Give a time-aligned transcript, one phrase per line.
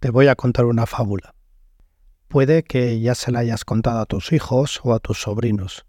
[0.00, 1.34] te voy a contar una fábula.
[2.28, 5.86] Puede que ya se la hayas contado a tus hijos o a tus sobrinos.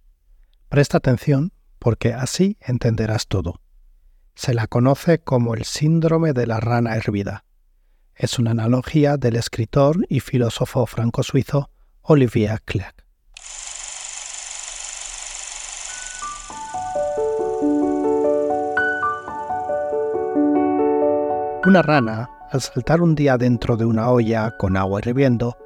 [0.70, 3.62] Presta atención porque así entenderás todo.
[4.36, 7.44] Se la conoce como el síndrome de la rana hervida.
[8.14, 11.70] Es una analogía del escritor y filósofo franco-suizo
[12.02, 13.06] Olivier Clerc.
[21.66, 25.58] Una rana, al saltar un día dentro de una olla con agua hirviendo,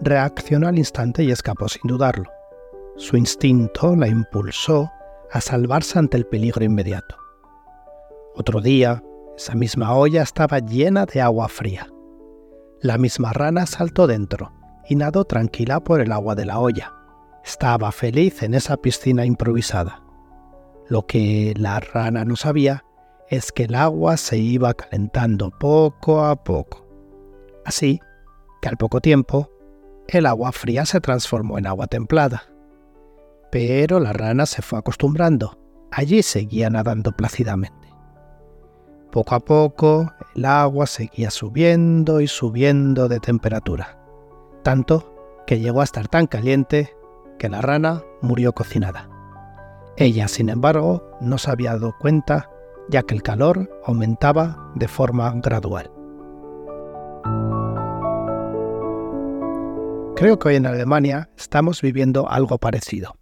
[0.00, 2.30] reaccionó al instante y escapó sin dudarlo.
[2.96, 4.90] Su instinto la impulsó
[5.30, 7.16] a salvarse ante el peligro inmediato.
[8.34, 9.02] Otro día,
[9.36, 11.86] esa misma olla estaba llena de agua fría.
[12.80, 14.52] La misma rana saltó dentro
[14.88, 16.94] y nadó tranquila por el agua de la olla.
[17.44, 20.02] Estaba feliz en esa piscina improvisada.
[20.88, 22.84] Lo que la rana no sabía
[23.30, 26.86] es que el agua se iba calentando poco a poco.
[27.64, 28.00] Así
[28.60, 29.48] que al poco tiempo,
[30.08, 32.42] el agua fría se transformó en agua templada.
[33.52, 35.56] Pero la rana se fue acostumbrando.
[35.92, 37.88] Allí seguía nadando plácidamente.
[39.12, 43.98] Poco a poco, el agua seguía subiendo y subiendo de temperatura,
[44.62, 46.94] tanto que llegó a estar tan caliente
[47.38, 49.08] que la rana murió cocinada.
[49.96, 52.49] Ella, sin embargo, no se había dado cuenta
[52.90, 55.90] ya que el calor aumentaba de forma gradual.
[60.16, 63.16] Creo que hoy en Alemania estamos viviendo algo parecido.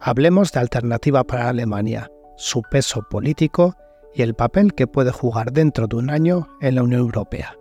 [0.00, 3.76] Hablemos de Alternativa para Alemania, su peso político
[4.12, 7.56] y el papel que puede jugar dentro de un año en la Unión Europea.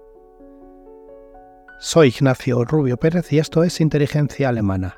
[1.79, 4.95] Soy Ignacio Rubio Pérez y esto es Inteligencia Alemana.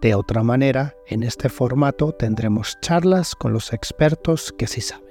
[0.00, 5.05] De otra manera, en este formato tendremos charlas con los expertos que sí saben.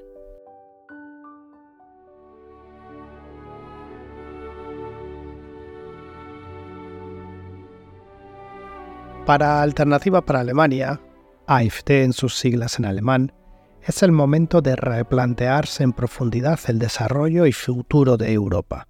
[9.26, 11.02] Para Alternativa para Alemania,
[11.48, 13.34] AFD en sus siglas en alemán,
[13.82, 18.88] es el momento de replantearse en profundidad el desarrollo y futuro de Europa.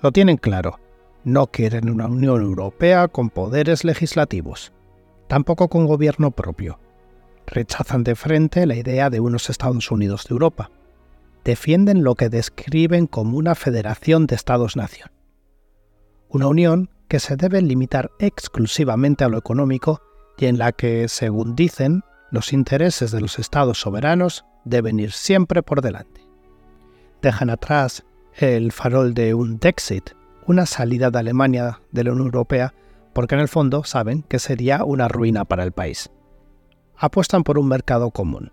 [0.00, 0.78] Lo tienen claro,
[1.24, 4.72] no quieren una Unión Europea con poderes legislativos,
[5.26, 6.78] tampoco con gobierno propio.
[7.48, 10.70] Rechazan de frente la idea de unos Estados Unidos de Europa.
[11.42, 15.10] Defienden lo que describen como una federación de Estados-nación.
[16.28, 20.00] Una unión que se debe limitar exclusivamente a lo económico
[20.38, 25.62] y en la que, según dicen, los intereses de los estados soberanos deben ir siempre
[25.62, 26.26] por delante.
[27.20, 28.06] Dejan atrás
[28.36, 30.12] el farol de un Dexit,
[30.46, 32.72] una salida de Alemania de la Unión Europea,
[33.12, 36.08] porque en el fondo saben que sería una ruina para el país.
[36.96, 38.52] Apuestan por un mercado común,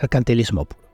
[0.00, 0.91] mercantilismo puro.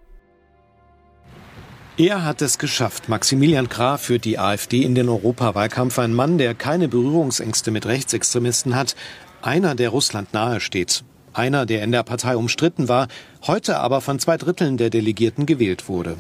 [1.99, 3.09] Er hat es geschafft.
[3.09, 5.99] Maximilian Krah führt die AfD in den Europawahlkampf.
[5.99, 8.95] Ein Mann, der keine Berührungsängste mit Rechtsextremisten hat.
[9.43, 11.03] Einer, der Russland nahe steht.
[11.33, 13.09] Einer, der in der Partei umstritten war,
[13.49, 16.19] heute aber von zwei Dritteln der Delegierten gewählt wurde.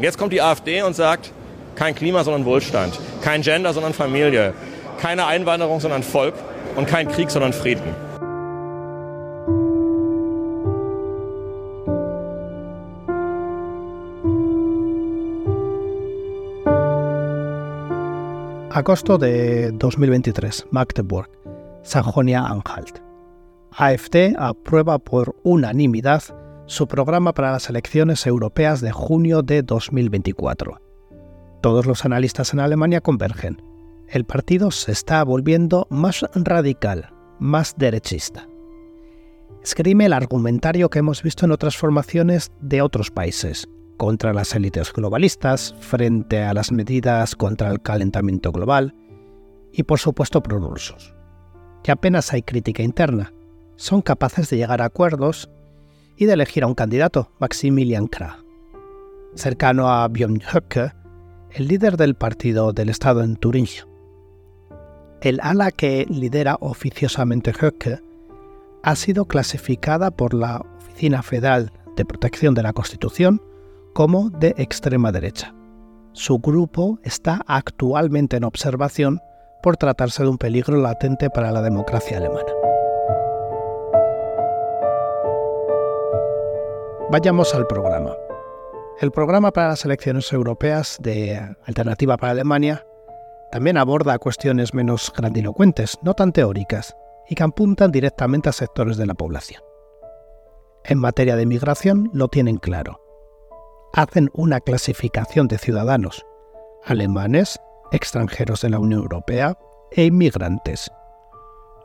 [0.00, 1.30] Jetzt kommt die AfD und sagt,
[1.76, 2.98] kein Klima, sondern Wohlstand.
[3.22, 4.54] Kein Gender, sondern Familie.
[4.98, 6.34] Keine Einwanderung, sondern Volk.
[6.74, 8.09] Und kein Krieg, sondern Frieden.
[18.80, 21.28] Agosto de 2023, Magdeburg,
[21.82, 23.00] Sajonia-Anhalt.
[23.72, 26.22] AFD aprueba por unanimidad
[26.64, 30.80] su programa para las elecciones europeas de junio de 2024.
[31.60, 33.60] Todos los analistas en Alemania convergen.
[34.08, 38.48] El partido se está volviendo más radical, más derechista.
[39.62, 43.68] Escribe el argumentario que hemos visto en otras formaciones de otros países,
[44.00, 48.94] contra las élites globalistas, frente a las medidas contra el calentamiento global
[49.74, 51.14] y por supuesto prorrusos.
[51.82, 53.34] Que apenas hay crítica interna,
[53.76, 55.50] son capaces de llegar a acuerdos
[56.16, 58.38] y de elegir a un candidato, Maximilian Krah.
[59.34, 60.94] Cercano a Björn Höcke,
[61.50, 63.86] el líder del partido del Estado en Turingia.
[65.20, 68.00] El ala que lidera oficiosamente Höcke
[68.82, 73.42] ha sido clasificada por la Oficina Federal de Protección de la Constitución
[73.92, 75.54] como de extrema derecha.
[76.12, 79.20] Su grupo está actualmente en observación
[79.62, 82.52] por tratarse de un peligro latente para la democracia alemana.
[87.10, 88.14] Vayamos al programa.
[89.00, 92.84] El programa para las elecciones europeas de Alternativa para Alemania
[93.50, 96.94] también aborda cuestiones menos grandilocuentes, no tan teóricas,
[97.28, 99.62] y que apuntan directamente a sectores de la población.
[100.84, 102.99] En materia de migración lo tienen claro
[103.92, 106.24] hacen una clasificación de ciudadanos
[106.84, 107.58] alemanes
[107.92, 109.58] extranjeros de la Unión Europea
[109.92, 110.90] e inmigrantes.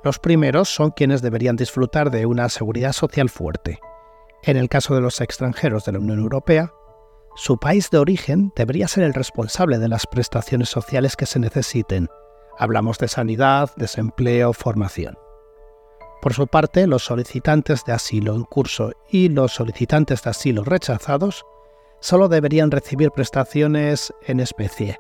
[0.04, 3.80] Los primeros son quienes deberían disfrutar de una seguridad social fuerte.
[4.44, 6.72] En el caso de los extranjeros de la Unión Europea,
[7.36, 12.07] su país de origen debería ser el responsable de las prestaciones sociales que se necesiten.
[12.57, 15.18] Hablamos de sanidad, desempleo, formación.
[16.22, 21.46] Por su parte, los solicitantes de asilo en curso y los solicitantes de asilo rechazados
[22.06, 25.00] solo deberían recibir prestaciones en especie.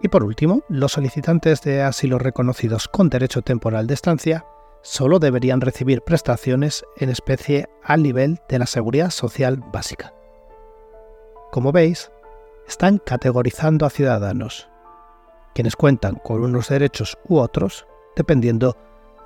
[0.00, 4.46] Y por último, los solicitantes de asilo reconocidos con derecho temporal de estancia
[4.80, 10.14] solo deberían recibir prestaciones en especie al nivel de la seguridad social básica.
[11.50, 12.12] Como veis,
[12.68, 14.68] están categorizando a ciudadanos,
[15.56, 17.84] quienes cuentan con unos derechos u otros
[18.14, 18.76] dependiendo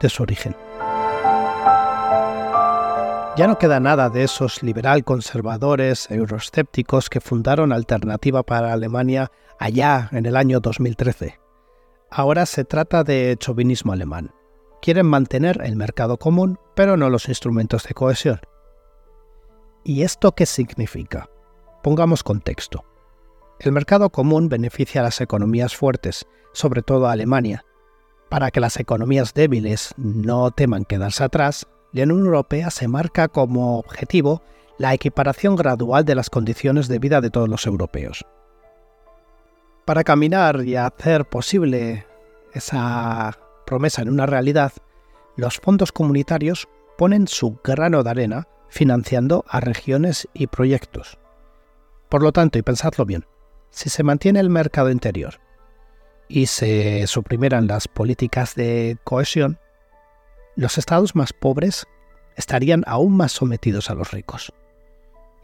[0.00, 0.56] de su origen.
[3.38, 9.30] Ya no queda nada de esos liberal conservadores euroescépticos que fundaron Alternativa para Alemania
[9.60, 11.38] allá en el año 2013.
[12.10, 14.34] Ahora se trata de chauvinismo alemán.
[14.82, 18.40] Quieren mantener el mercado común, pero no los instrumentos de cohesión.
[19.84, 21.30] ¿Y esto qué significa?
[21.84, 22.84] Pongamos contexto.
[23.60, 27.64] El mercado común beneficia a las economías fuertes, sobre todo a Alemania.
[28.30, 33.78] Para que las economías débiles no teman quedarse atrás, la Unión Europea se marca como
[33.78, 34.42] objetivo
[34.78, 38.24] la equiparación gradual de las condiciones de vida de todos los europeos.
[39.84, 42.06] Para caminar y hacer posible
[42.52, 44.72] esa promesa en una realidad,
[45.36, 51.18] los fondos comunitarios ponen su grano de arena financiando a regiones y proyectos.
[52.08, 53.24] Por lo tanto, y pensadlo bien,
[53.70, 55.40] si se mantiene el mercado interior
[56.28, 59.58] y se suprimieran las políticas de cohesión,
[60.58, 61.86] los estados más pobres
[62.36, 64.52] estarían aún más sometidos a los ricos.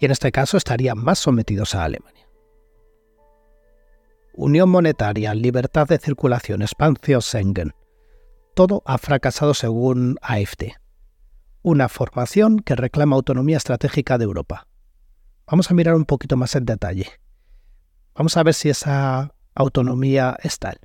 [0.01, 2.29] Y en este caso estarían más sometidos a Alemania.
[4.35, 7.75] Unión monetaria, libertad de circulación, expansión Schengen.
[8.57, 10.73] Todo ha fracasado según AFD.
[11.63, 14.67] Una formación que reclama autonomía estratégica de Europa.
[15.47, 17.07] Vamos a mirar un poquito más en detalle.
[18.17, 20.81] Vamos a ver si esa autonomía es tal.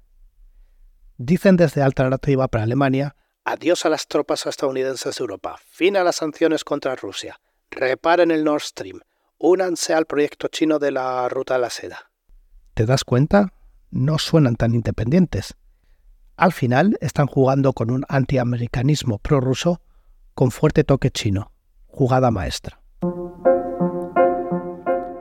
[1.17, 5.57] Dicen desde Alternativa para Alemania Adiós a las tropas estadounidenses de Europa.
[5.69, 7.39] Fin a las sanciones contra Rusia.
[7.71, 8.99] Reparen el Nord Stream.
[9.37, 12.11] Únanse al proyecto chino de la Ruta de la Seda.
[12.73, 13.53] ¿Te das cuenta?
[13.89, 15.55] No suenan tan independientes.
[16.35, 19.81] Al final están jugando con un antiamericanismo prorruso
[20.33, 21.51] con fuerte toque chino.
[21.87, 22.81] Jugada maestra.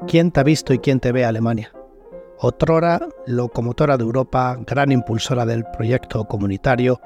[0.07, 1.73] ¿Quién te ha visto y quién te ve Alemania?
[2.39, 7.01] Otrora locomotora de Europa, gran impulsora del proyecto comunitario,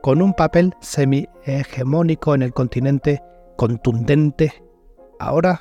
[0.00, 3.22] con un papel semi-hegemónico en el continente,
[3.56, 4.62] contundente,
[5.18, 5.60] ahora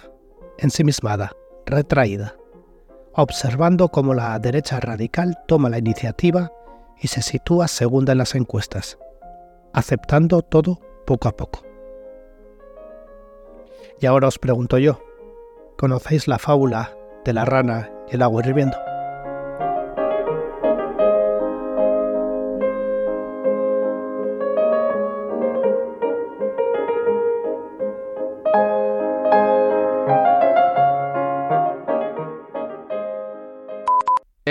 [0.57, 1.31] ensimismada,
[1.65, 2.35] retraída,
[3.13, 6.51] observando cómo la derecha radical toma la iniciativa
[7.01, 8.97] y se sitúa segunda en las encuestas,
[9.73, 11.61] aceptando todo poco a poco.
[13.99, 15.01] Y ahora os pregunto yo,
[15.77, 16.95] ¿conocéis la fábula
[17.25, 18.77] de la rana y el agua hirviendo?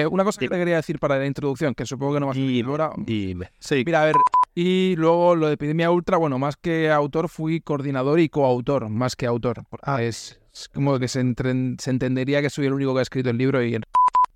[0.07, 2.41] Una cosa que te quería decir para la introducción, que supongo que no vas a
[2.41, 2.91] decir ahora.
[2.97, 3.51] Dime.
[3.59, 3.83] Sí.
[3.85, 4.17] Mira, a ver,
[4.55, 9.15] y luego lo de Epidemia Ultra, bueno, más que autor fui coordinador y coautor, más
[9.15, 9.65] que autor.
[9.83, 10.03] Ah.
[10.03, 10.41] Es,
[10.75, 13.79] como que se, entendería que soy el único que ha escrito el libro y...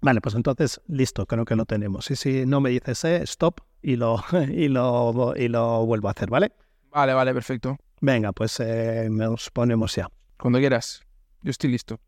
[0.00, 2.11] Vale, pues entonces, listo, creo que lo tenemos.
[2.11, 6.12] Y si no me dices eh, stop y lo, y, lo, y lo vuelvo a
[6.12, 6.52] hacer, ¿vale?
[6.90, 7.76] Vale, vale, perfecto.
[8.00, 10.09] Venga, pues eh, nos ponemos ya.
[10.38, 11.02] Cuando quieras.
[11.42, 11.99] Yo estoy listo.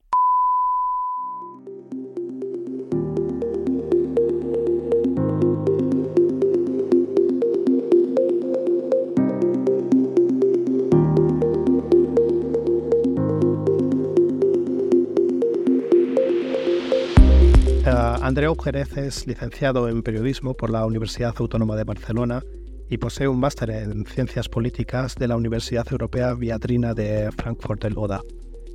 [18.34, 22.42] Andreu Jerez es licenciado en periodismo por la Universidad Autónoma de Barcelona
[22.90, 27.96] y posee un máster en ciencias políticas de la Universidad Europea Viadrina de Frankfurt del
[27.96, 28.22] Oda.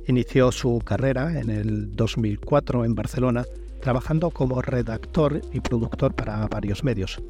[0.06, 3.44] Inició su carrera en el 2004 en Barcelona
[3.82, 7.22] trabajando como redactor y productor para varios medios.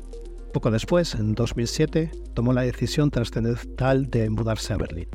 [0.53, 5.09] Poco después, en 2007, tomó la decisión trascendental de mudarse a Berlín,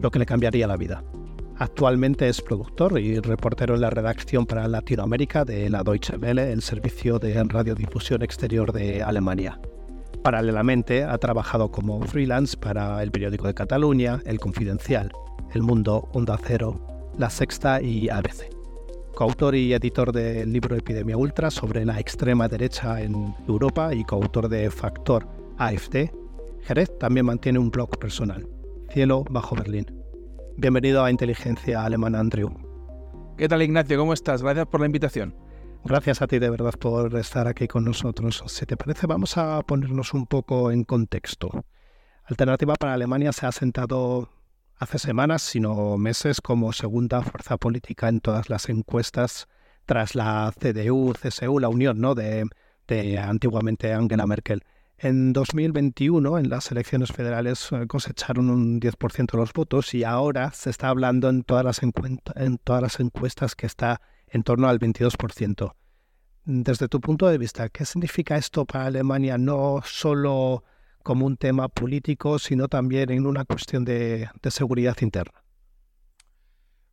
[0.00, 1.04] lo que le cambiaría la vida.
[1.58, 6.60] Actualmente es productor y reportero en la redacción para Latinoamérica de la Deutsche Welle, el
[6.60, 9.58] servicio de radiodifusión exterior de Alemania.
[10.22, 15.10] Paralelamente ha trabajado como freelance para el periódico de Cataluña, El Confidencial,
[15.54, 16.78] El Mundo, Onda Cero,
[17.16, 18.50] La Sexta y ABC.
[19.14, 24.50] coautor y editor del libro Epidemia Ultra sobre la extrema derecha en Europa y coautor
[24.50, 26.10] de Factor AFD.
[26.64, 28.46] Jerez también mantiene un blog personal,
[28.90, 29.95] Cielo bajo Berlín.
[30.58, 32.50] Bienvenido a Inteligencia Alemana, Andrew.
[33.36, 33.98] ¿Qué tal, Ignacio?
[33.98, 34.42] ¿Cómo estás?
[34.42, 35.36] Gracias por la invitación.
[35.84, 38.42] Gracias a ti de verdad por estar aquí con nosotros.
[38.46, 41.50] Si te parece, vamos a ponernos un poco en contexto.
[42.24, 44.30] Alternativa para Alemania se ha sentado
[44.78, 49.48] hace semanas, sino meses, como segunda fuerza política en todas las encuestas
[49.84, 52.14] tras la CDU, CSU, la unión ¿no?
[52.14, 52.46] de,
[52.88, 54.64] de antiguamente Angela Merkel.
[54.98, 60.52] En 2021, en las elecciones federales, eh, cosecharon un 10% de los votos y ahora
[60.52, 65.74] se está hablando en todas las, encuestas que está en torno al 22%.
[66.46, 70.64] Desde tu punto de vista, ¿qué significa esto para Alemania no solo
[71.02, 75.44] como un tema político, sino también en una cuestión de, seguridad interna?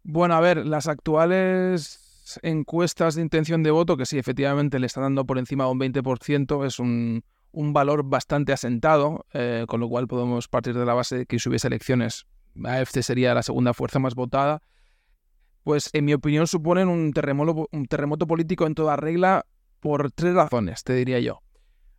[0.04, 5.04] Bueno, a ver, las actuales encuestas de intención de voto, que sí, efectivamente le están
[5.04, 10.08] dando por encima de un 20%, es un, valor bastante asentado, eh, con lo cual
[10.08, 12.26] podemos partir de la base de que si hubiese elecciones,
[12.62, 14.62] AFC sería la segunda fuerza más votada
[15.64, 17.88] pues en mi opinión suponen un terremoto, un
[18.28, 19.46] político en toda regla
[19.80, 21.42] por tres razones, te diría yo.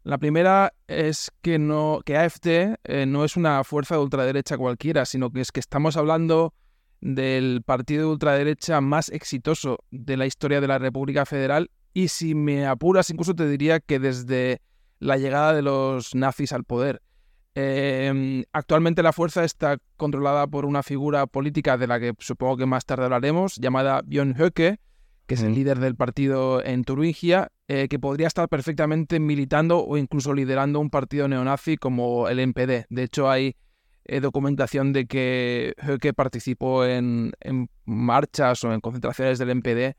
[0.02, 5.06] La primera es que, no, que AFD eh, no es una fuerza de ultraderecha cualquiera,
[5.06, 6.52] sino que es que estamos hablando
[7.00, 12.34] del partido de ultraderecha más exitoso de la historia de la República Federal y si
[12.34, 14.60] me apuras incluso te diría que desde
[15.04, 17.02] la llegada de los nazis al poder.
[17.54, 22.66] Em, actualmente la fuerza está controlada por una figura política de la que supongo que
[22.66, 24.80] más tarde hablaremos, llamada Björn Höcke,
[25.26, 29.96] que es el líder del partido en Turingia, eh, que podría estar perfectamente militando o
[29.96, 32.86] incluso liderando un partido neonazi como el NPD.
[32.88, 33.56] De hecho, hay
[34.06, 37.32] eh, documentación de que Höcke participó en,
[37.84, 39.96] marchas o en concentraciones del NPD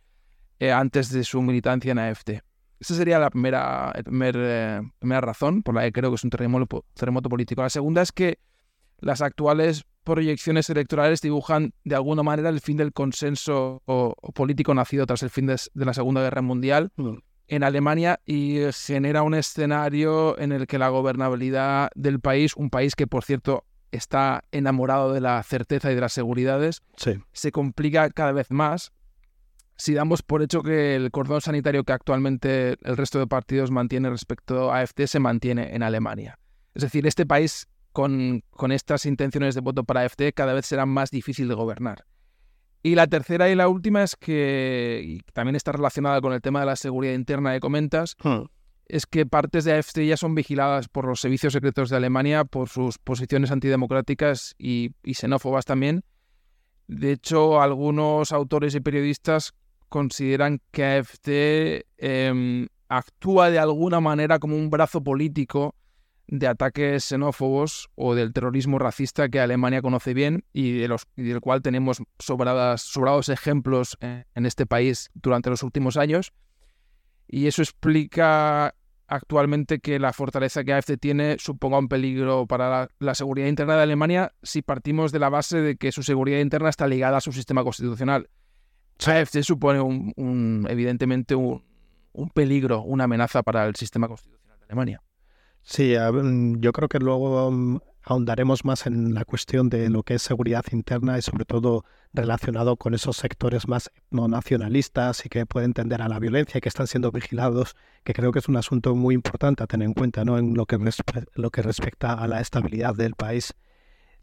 [0.60, 2.42] eh, antes de su militancia en AFD.
[2.80, 6.86] Esa sería la primera, eh, primera razón por la que creo que es un terremoto,
[6.94, 7.62] terremoto político.
[7.62, 8.40] La segunda es que
[9.00, 13.82] las actuales proyecciones electorales dibujan de alguna manera el fin del consenso
[14.34, 17.16] político nacido tras el fin de, la Segunda Guerra Mundial mm.
[17.48, 22.96] en Alemania y genera un escenario en el que la gobernabilidad del país, un país
[22.96, 26.84] que por cierto está enamorado de la certeza y de las seguridades,
[27.32, 28.92] se complica cada vez más
[29.78, 34.10] si damos por hecho que el cordón sanitario que actualmente el resto de partidos mantiene
[34.10, 36.40] respecto a AFD se mantiene en Alemania.
[36.74, 40.86] Es decir, este país con, con estas intenciones de voto para AFD cada vez será
[40.86, 42.06] más difícil de gobernar.
[42.84, 46.68] Y la tercera y la última es que, también está relacionada con el tema de
[46.68, 48.44] la seguridad interna que comentas, hmm.
[48.88, 52.70] es que partes de AFD ya son vigiladas por los servicios secretos de Alemania por
[52.70, 56.04] sus posiciones antidemocráticas y, y xenófobas también.
[56.88, 59.56] De hecho, algunos autores y periodistas
[59.96, 65.74] consideran que AFD em, actúa de alguna manera como un brazo político
[66.28, 71.40] de ataques xenófobos o del terrorismo racista que Alemania conoce bien y, de los, del
[71.40, 76.34] cual tenemos sobrados ejemplos en, este país durante los últimos años.
[77.26, 78.76] Y eso explica
[79.08, 83.84] actualmente que la fortaleza que AFD tiene suponga un peligro para la, seguridad interna de
[83.84, 87.32] Alemania si partimos de la base de que su seguridad interna está ligada a su
[87.32, 88.28] sistema constitucional.
[89.00, 91.62] AFD supone un, evidentemente un,
[92.34, 95.02] peligro, una amenaza para el sistema constitucional de Alemania.
[95.62, 95.96] Sí,
[96.60, 100.64] yo creo que luego um, ahondaremos más en la cuestión de lo que es seguridad
[100.72, 101.84] interna y sobre todo
[102.14, 106.62] relacionado con esos sectores más no nacionalistas y que pueden tender a la violencia y
[106.62, 109.94] que están siendo vigilados, que creo que es un asunto muy importante a tener en
[109.94, 110.38] cuenta ¿no?
[110.38, 110.78] en lo que,
[111.34, 113.56] lo que respecta a la estabilidad del país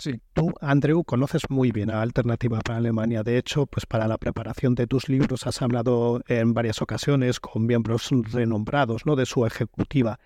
[0.02, 0.21] Sí.
[0.32, 3.23] Tú, Andrew, conoces muy bien a Alternativa para Alemania.
[3.23, 7.66] De hecho, pues para la preparación de tus libros has hablado en varias ocasiones con
[7.66, 9.14] miembros renombrados ¿no?
[9.14, 10.18] de su ejecutiva.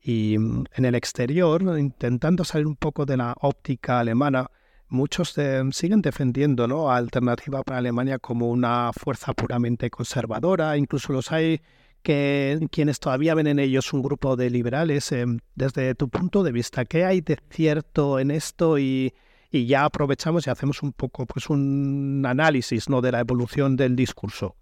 [0.00, 4.48] Y mm, en el exterior, intentando salir un poco de la óptica alemana,
[4.86, 5.34] muchos
[5.72, 6.88] siguen defendiendo ¿no?
[6.88, 10.76] a Alternativa para Alemania como una fuerza puramente conservadora.
[10.76, 11.60] Incluso los hay
[12.06, 15.10] que quienes todavía ven en ellos un grupo de liberales.
[15.10, 18.78] Em, desde tu punto de vista, ¿qué hay de cierto en esto?
[18.78, 19.12] Y,
[19.50, 23.00] ya aprovechamos y hacemos un poco pues un análisis ¿no?
[23.00, 24.54] de la evolución del discurso.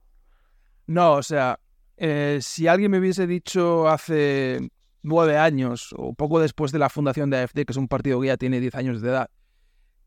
[0.87, 1.59] No, o sea,
[1.97, 4.71] eh, si alguien me hubiese dicho hace
[5.03, 8.29] nueve años o poco después de la fundación de AFD, que es un partido que
[8.29, 9.31] ya tiene diez años de edad,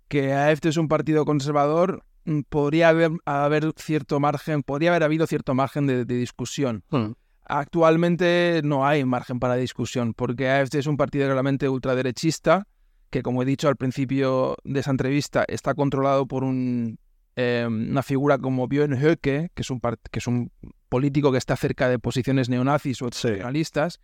[0.08, 5.53] que AFD es un partido conservador, mm, podría haber, cierto margen, podría haber habido cierto
[5.53, 6.84] margen de, discusión.
[6.89, 7.12] Hmm.
[7.50, 12.68] Actualmente no hay margen para discusión, porque AFD es un partido realmente ultraderechista,
[13.10, 17.00] que como he dicho al principio de esa entrevista, está controlado por un
[17.38, 20.51] em, una figura como Björn Höcke, que es, un que es un
[20.89, 24.01] político que está cerca de posiciones neonazis o nacionalistas,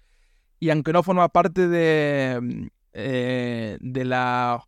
[0.59, 4.63] y aunque no forma parte de, eh, de, la,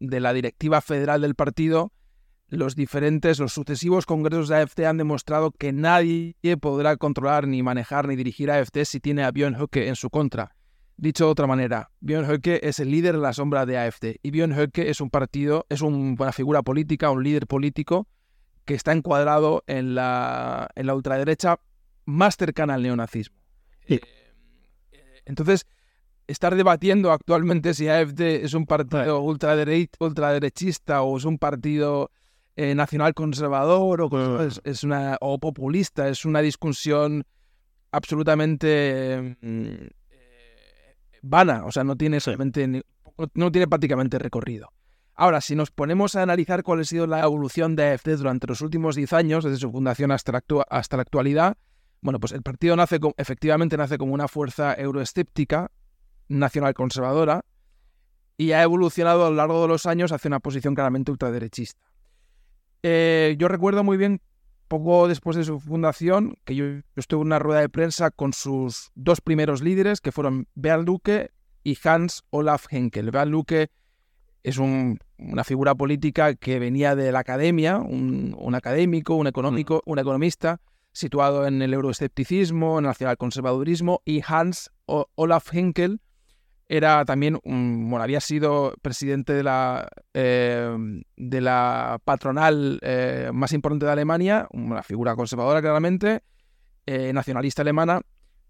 [0.00, 1.92] de la directiva federal del partido,
[2.54, 8.08] los diferentes, los sucesivos congresos de AFT han demostrado que nadie podrá controlar, ni manejar,
[8.08, 10.54] ni dirigir a AFT si tiene a Björn Höcke en su contra.
[10.96, 14.30] Dicho de otra manera, Björn Höcke es el líder de la sombra de AFD y
[14.30, 18.06] Björn Höcke es un partido, es una figura política, un líder político
[18.64, 21.58] que está encuadrado en la, en la ultraderecha
[22.04, 23.36] más cercana al neonazismo.
[23.88, 24.00] Eh,
[25.24, 25.66] entonces,
[26.26, 32.10] estar debatiendo actualmente si AFD es un partido ultraderechista o es un partido
[32.56, 37.24] eh, nacional conservador o, es, una, o populista es una discusión
[37.90, 39.86] absolutamente mm,
[41.22, 42.18] vana, o sea, no tiene,
[43.34, 44.70] no tiene prácticamente recorrido.
[45.16, 48.60] Ahora, si nos ponemos a analizar cuál ha sido la evolución de AFD durante los
[48.60, 51.56] últimos 10 años, desde su fundación hasta la, hasta la actualidad,
[52.00, 55.70] bueno, pues el partido nace efectivamente nace como una fuerza euroescéptica,
[56.28, 57.44] nacional conservadora,
[58.36, 61.80] y ha evolucionado a lo largo de los años hacia una posición claramente ultraderechista.
[62.86, 64.20] Eh, yo recuerdo muy bien,
[64.68, 68.92] poco después de su fundación, que yo, estuve en una rueda de prensa con sus
[68.94, 71.30] dos primeros líderes, que fueron Bernd Lucke
[71.62, 73.10] y Hans Olaf Henkel.
[73.10, 73.70] Bernd Lucke
[74.42, 80.60] es una figura política que venía de la academia, un, académico, un económico, un economista,
[80.92, 86.02] situado en el euroescepticismo, en el nacionalconservadurismo, y Hans Olaf Henkel
[86.68, 90.74] era también, bueno, había sido presidente de la, eh,
[91.16, 96.22] de la patronal eh, más importante de Alemania, una figura conservadora claramente,
[96.86, 98.00] eh, nacionalista alemana,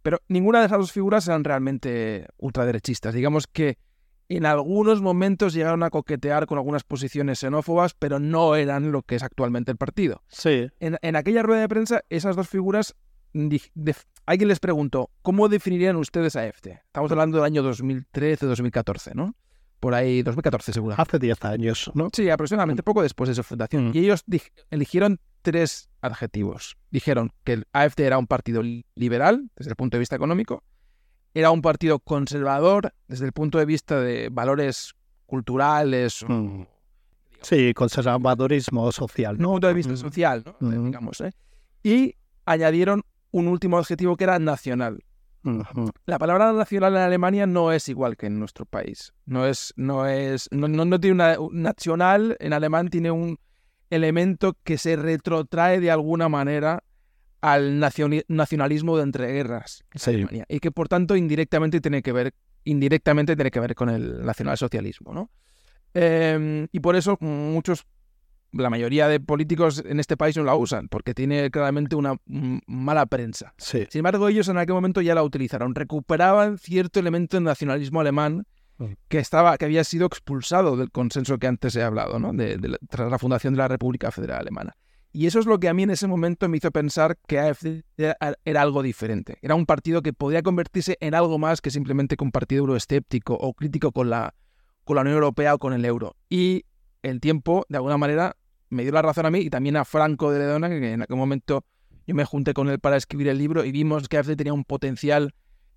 [0.03, 3.15] pero ninguna de esas dos figuras eran realmente ultraderechistas.
[3.15, 3.79] Digamos que
[4.29, 9.17] en algunos momentos llegaron a coquetear con algunas posiciones xenófobas, pero no eran lo que
[9.17, 10.23] es actualmente el partido.
[10.29, 10.69] Sí.
[10.81, 12.95] En, en aquella rueda de prensa, esas dos figuras
[14.27, 16.83] alguien les preguntó, ¿cómo definirían ustedes a EFTE?
[16.87, 19.35] Estamos hablando del año 2013-2014, ¿no?
[19.81, 20.95] Por ahí, 2014 seguro.
[20.97, 22.09] Hace 10 años, ¿no?
[22.13, 23.91] Sí, aproximadamente, poco después de su fundación.
[23.91, 23.93] Mm.
[23.95, 24.25] Y ellos
[24.71, 26.77] eligieron tres adjetivos.
[26.91, 28.63] Dijeron que el AFD era un partido
[28.95, 30.63] liberal desde el punto de vista económico,
[31.35, 34.95] era un partido conservador desde el punto de vista de valores
[35.27, 36.25] culturales.
[36.27, 36.63] Mm.
[37.43, 39.37] Sí, conservadorismo social.
[39.39, 39.53] ¿no?
[39.53, 39.97] Punto de vista mm.
[39.97, 40.71] social, ¿no?
[40.71, 41.33] Digamos, ¿eh?
[41.83, 42.15] Y
[42.47, 43.03] añadieron
[43.35, 45.03] un último adjetivo que era nacional.
[46.07, 49.13] La palabra nacional en Alemania no es igual que en nuestro país.
[49.27, 53.39] No es, no es, no, no, tiene una nacional en alemán tiene un
[53.91, 56.85] elemento que se retrotrae de alguna manera
[57.41, 60.25] al nacionalismo de entreguerras sí.
[60.49, 65.13] y que por tanto indirectamente tiene que ver indirectamente tiene que ver con el nacionalsocialismo,
[65.13, 65.31] ¿no?
[65.93, 67.85] Em, y por eso muchos
[68.55, 73.07] la mayoría de políticos en este país no la usan, porque tiene claramente una mala
[73.07, 73.55] prensa.
[73.59, 75.75] Sin embargo, ellos en aquel momento ya la utilizaron.
[75.75, 78.47] Recuperaban cierto elemento del nacionalismo alemán
[78.79, 78.85] mm.
[79.09, 82.33] que, estaba, que había sido expulsado del consenso que antes he hablado, ¿no?
[82.33, 84.75] de, tras la fundación de la República Federal Alemana.
[85.17, 87.83] Y eso es lo que a mí en ese momento me hizo pensar que AFD
[87.97, 89.39] era, algo diferente.
[89.43, 93.55] Era un partido que podía convertirse en algo más que simplemente un partido euroescéptico o
[93.55, 94.35] crítico con la,
[94.83, 96.17] con la Unión Europea o con el euro.
[96.29, 96.65] Y
[97.05, 98.37] el tiempo, de alguna manera,
[98.75, 101.17] me dio la razón a mí y también a Franco de Ledona, que en aquel
[101.17, 101.65] momento
[102.07, 104.65] yo me junté con él para escribir el libro y vimos que AFD tenía un
[104.65, 105.35] potencial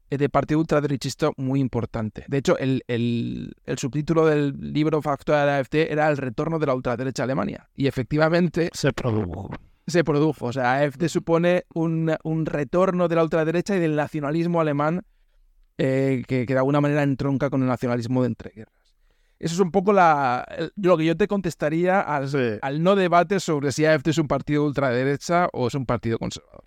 [0.09, 2.25] eh, de partido ultraderechista muy importante.
[2.27, 6.65] De hecho, el, el, subtítulo del libro Factor de la AFD era El retorno de
[6.65, 7.69] la ultraderecha a Alemania.
[7.75, 8.69] Y efectivamente...
[8.73, 9.49] Se produjo.
[9.85, 10.47] Se produjo.
[10.47, 15.03] O sea, AFD supone un, un retorno de la ultraderecha y del nacionalismo alemán
[15.77, 18.76] eh, que, que, de alguna manera entronca con el nacionalismo de entreguerras.
[19.39, 23.85] Eso es un poco la, lo que yo te contestaría al, no debate sobre si
[23.85, 26.63] AFD es un partido ultraderecha o es un partido conservador.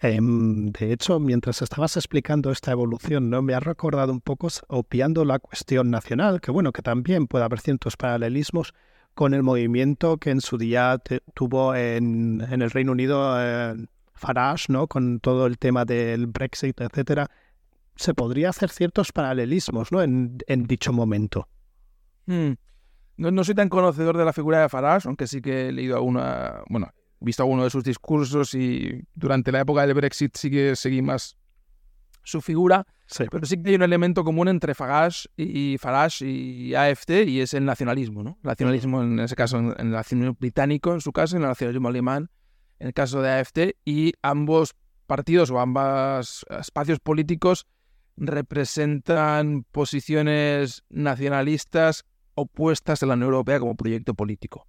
[0.00, 3.42] Em, de hecho, mientras estabas explicando esta evolución, ¿no?
[3.42, 7.60] me ha recordado un poco, opiando la cuestión nacional, que bueno, que también puede haber
[7.60, 8.72] ciertos paralelismos
[9.14, 11.00] con el movimiento que en su día
[11.34, 13.74] tuvo en, el Reino Unido eh,
[14.14, 14.86] Farage, ¿no?
[14.86, 17.28] con todo el tema del Brexit, etcétera.
[17.96, 20.00] Se podría hacer ciertos paralelismos ¿no?
[20.02, 21.48] en dicho momento.
[22.26, 22.52] Hmm.
[23.16, 26.62] No, soy tan conocedor de la figura de Farage, aunque sí que he leído alguna,
[26.68, 31.00] bueno, visto alguno de sus discursos y durante la época del Brexit sí que seguí
[31.00, 31.36] más
[32.24, 32.86] su figura.
[33.30, 37.54] Pero sí que hay un elemento común entre Farage y, Farage y AFD y es
[37.54, 38.38] el nacionalismo, ¿no?
[38.42, 41.88] El nacionalismo en ese caso, en el nacionalismo británico en su caso, en el nacionalismo
[41.88, 42.30] alemán
[42.78, 44.74] en el caso de AFD y ambos
[45.06, 47.66] partidos o ambos espacios políticos
[48.16, 54.66] representan posiciones nacionalistas opuestas a la Unión Europea como proyecto político.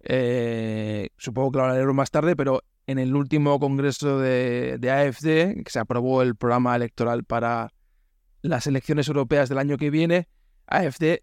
[0.00, 5.64] Eh, supongo que lo hablaremos más tarde, pero en el último congreso de, de AFD,
[5.64, 7.72] que se aprobó el programa electoral para
[8.42, 10.28] las elecciones europeas del año que viene,
[10.66, 11.22] AFD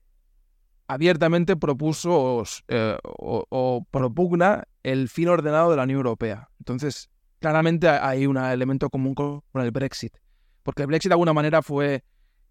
[0.87, 6.49] abiertamente propuso eh, o, propugna el fin ordenado de la Unión Europea.
[6.59, 10.17] Entonces, claramente hay un elemento común con el Brexit,
[10.61, 12.03] porque el Brexit de alguna manera fue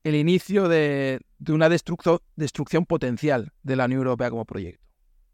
[0.04, 4.82] el inicio de, una destrucción potencial de la Unión Europea como proyecto.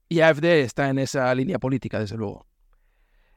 [0.08, 2.46] Y AFD está en esa línea política, desde luego.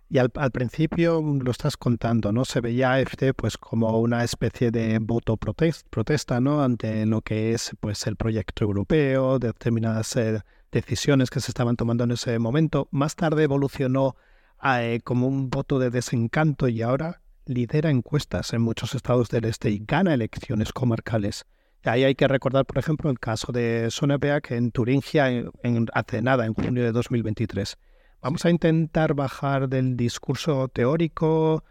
[0.10, 2.44] Y al, principio lo estás contando, ¿no?
[2.44, 6.62] Se veía AFD pues como una especie de voto protesta, ¿no?
[6.62, 12.04] Ante lo que es pues el proyecto europeo, determinadas eh, decisiones que se estaban tomando
[12.04, 12.90] en ese momento.
[12.92, 14.18] Más tarde evolucionó
[14.62, 19.70] eh, como un voto de desencanto y ahora lidera encuestas en muchos estados del este
[19.70, 21.46] y gana elecciones comarcales.
[21.84, 26.46] Ahí hay que recordar, por ejemplo, el caso de Sonneberg en Turingia en, hace nada,
[26.46, 27.78] en junio de 2023.
[28.22, 31.64] Vamos a intentar bajar del discurso teórico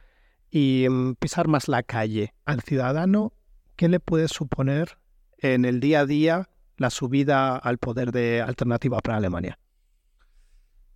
[0.50, 2.34] y mm, pisar más la calle.
[2.44, 3.32] Al ciudadano,
[3.76, 4.98] ¿qué le puede suponer
[5.38, 9.60] en el día a día la subida al poder de alternativa para Alemania?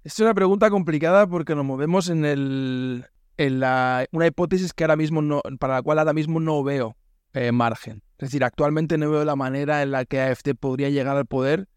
[0.03, 4.97] Es una pregunta complicada porque nos movemos en, el, en la, una hipótesis que ahora
[4.97, 6.97] mismo no, para la cual ahora mismo no veo
[7.33, 8.03] eh, margen.
[8.19, 11.69] Es decir, actualmente no veo la manera en la que AFD podría llegar al poder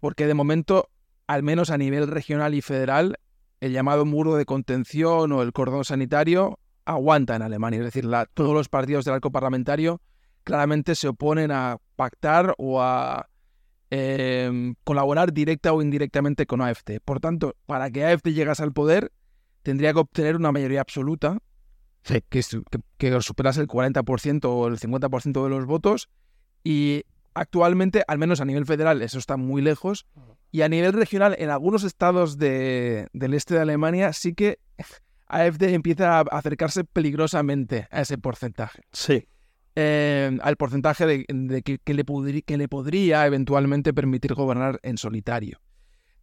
[0.00, 0.88] porque de momento
[1.26, 3.16] al menos a nivel regional y federal,
[3.60, 7.78] el llamado muro de contención o el cordón sanitario aguanta en Alemania.
[7.78, 10.00] Es decir, todos los partidos del arco parlamentario
[10.42, 13.28] claramente se oponen a pactar o a
[13.90, 16.98] em, colaborar directa o indirectamente con AFD.
[17.04, 19.12] Por tanto, para que AFD llegase al poder,
[19.62, 21.38] tendría que obtener una mayoría absoluta
[22.02, 22.42] que,
[22.98, 26.08] que superase el 40% o el 50% de los votos
[26.64, 30.06] y actualmente, al menos a nivel federal, eso está muy lejos.
[30.52, 34.58] Y a nivel regional, en algunos estados del este de Alemania, sí que
[35.26, 38.82] AFD empieza a acercarse peligrosamente a ese porcentaje.
[38.92, 39.28] Sí.
[39.76, 41.24] Eh, al porcentaje de,
[41.62, 45.60] que, le que, le podría eventualmente permitir gobernar en solitario.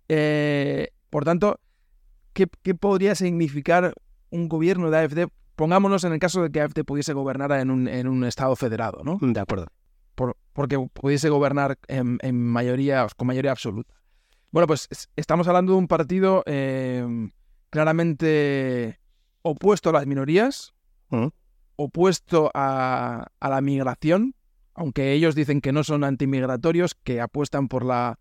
[0.10, 1.60] Eh, por tanto,
[2.45, 3.93] ¿qué, podría significar
[4.30, 5.28] un gobierno de AFD?
[5.56, 9.04] Pongámonos en el caso de que AFD pudiese gobernar en un, en un estado federado,
[9.04, 9.17] ¿no?
[9.19, 9.67] De acuerdo.
[10.54, 13.93] porque pudiese gobernar en, mayoría, con mayoría absoluta.
[14.52, 17.32] Bueno, pues estamos hablando de un partido em,
[17.69, 19.00] claramente
[19.41, 20.73] opuesto a las minorías,
[21.10, 21.28] mm.
[21.76, 24.36] opuesto a, la migración,
[24.73, 28.19] aunque ellos dicen que no son antimigratorios, que apuestan por la,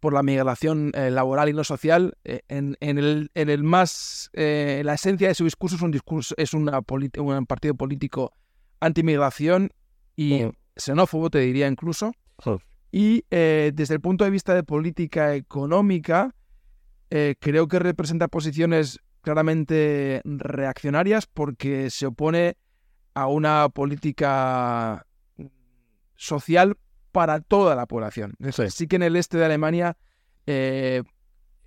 [0.00, 2.16] por la migración eh, laboral y no social.
[2.24, 6.34] Eh, en, el, en, el, más, eh, la esencia de su discurso es un discurso,
[6.36, 6.80] es una
[7.18, 8.32] un partido político
[8.80, 9.70] antimigración
[10.16, 10.52] y mm.
[10.76, 12.12] xenófobo, te diría incluso.
[12.90, 16.34] Y desde el punto de vista de política económica,
[17.10, 22.56] creo que representa posiciones claramente reaccionarias porque se opone
[23.14, 25.04] a una política
[26.16, 26.78] social
[27.18, 28.34] para toda la población.
[28.70, 29.96] Sí, que en el este de Alemania,
[30.46, 31.02] eh,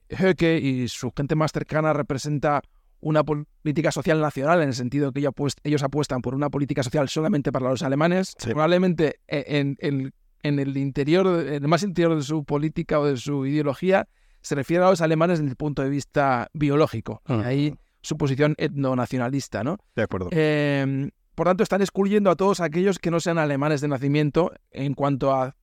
[0.08, 2.62] Höcke y su gente más cercana representa
[3.02, 7.52] una política social nacional en el sentido que ellos apuestan por una política social solamente
[7.52, 8.34] para los alemanes.
[8.42, 13.18] Probablemente en, en, en el interior, en el más interior de su política o de
[13.18, 14.08] su ideología,
[14.40, 17.22] se refiere a los alemanes desde el punto de vista biológico.
[17.26, 17.42] Ah.
[17.44, 19.80] Ahí su posición etnonacionalista, ¿no?
[19.98, 20.30] De acuerdo.
[20.32, 21.12] Em,
[21.42, 25.34] por tanto, están excluyendo a todos aquellos que no sean alemanes de nacimiento en cuanto
[25.34, 25.56] a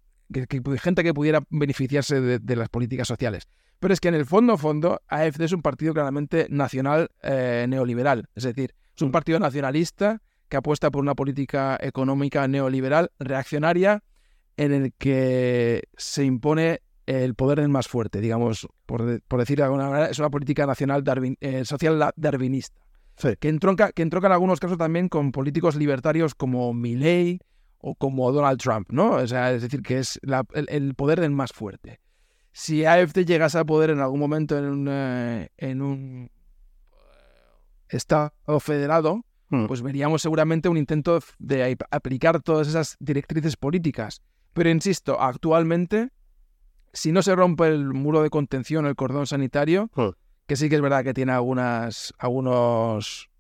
[0.81, 3.47] gente que pudiera beneficiarse de, las políticas sociales.
[3.79, 8.29] Pero es que en el fondo, fondo, AFD es un partido claramente nacional eh, neoliberal.
[8.35, 9.12] Es decir, es un mm.
[9.12, 14.03] partido nacionalista que apuesta por una política económica neoliberal reaccionaria
[14.57, 19.62] en el que se impone el poder del más fuerte, digamos, por, por decir de
[19.62, 21.05] alguna manera, es una política nacional
[21.38, 22.81] eh, social darwinista.
[23.41, 27.41] Que, entronca, que entronca en algunos casos también con políticos libertarios como Milley
[27.79, 29.13] o como Donald Trump, ¿no?
[29.13, 30.21] O sea, es decir, que es
[30.55, 32.01] el, poder del más fuerte.
[32.53, 36.31] Si AFD llegase a poder en algún momento en un, eh, en un
[37.89, 39.67] Estado federado, hmm.
[39.67, 44.23] pues veríamos seguramente un intento de aplicar todas esas directrices políticas
[44.59, 46.11] pero insisto, actualmente,
[46.93, 50.09] si no se rompe el muro de contención, el cordón sanitario, hmm.
[50.49, 53.31] Que sí que es verdad que tiene algunas, algunos...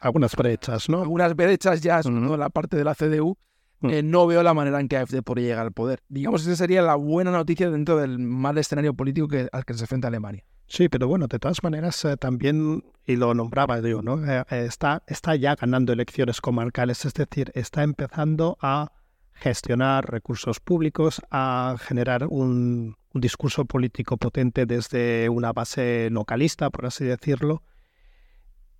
[0.00, 1.02] Algunas brechas, ¿no?
[1.02, 3.36] Algunas brechas ya, en la parte de la CDU,
[3.80, 3.90] hmm.
[3.90, 6.04] eh, no veo la manera en que AFD podría llegar al poder.
[6.08, 9.82] Digamos esa sería la buena noticia dentro del mal escenario político que, al que se
[9.82, 10.44] enfrenta Alemania.
[10.68, 14.24] Sí, pero bueno, de todas maneras eh, también, y lo nombraba yo, ¿no?
[14.24, 18.92] Eh, está, está ya ganando elecciones comarcales, es decir, está empezando a
[19.32, 26.86] gestionar recursos públicos, a generar un, un discurso político potente desde una base localista, por
[26.86, 27.64] así decirlo.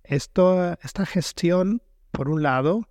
[0.03, 2.87] Esto, esta gestión, por un lado,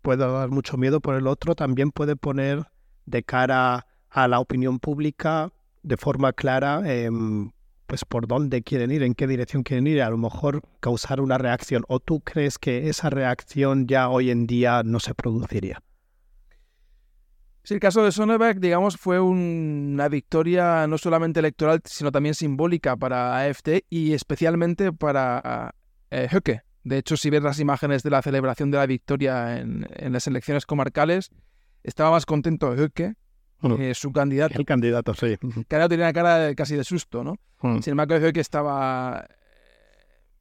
[0.00, 2.64] puede dar mucho miedo, por el otro también puede poner
[3.04, 6.82] de cara a la opinión pública de forma clara
[7.86, 11.36] pues por dónde quieren ir, en qué dirección quieren ir, a lo mejor causar una
[11.36, 11.84] reacción.
[11.88, 15.82] ¿O tú crees que esa reacción ya hoy en día no se produciría?
[17.64, 22.94] Sí, el caso de Sonneberg, digamos, fue una victoria no solamente electoral, sino también simbólica
[22.94, 25.74] para AFD y especialmente para
[26.10, 26.60] eh, Höcke.
[26.82, 30.66] De hecho, si ves las imágenes de la celebración de la victoria en, las elecciones
[30.66, 31.30] comarcales,
[31.82, 33.14] estaba más contento Höcke
[33.78, 34.58] que su candidato.
[34.58, 35.38] El candidato, sí.
[35.38, 37.36] Candidato tenía una cara casi de susto, ¿no?
[37.62, 37.80] Hmm.
[37.80, 39.34] Sin embargo, Höcke estaba eh,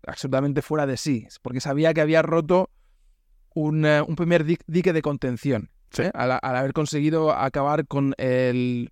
[0.06, 2.70] absolutamente fuera de sí, porque sabía que había roto
[3.56, 5.70] un, eh, primer dique de contención.
[6.00, 6.12] ¿Eh?
[6.14, 8.92] Al, haber conseguido acabar con el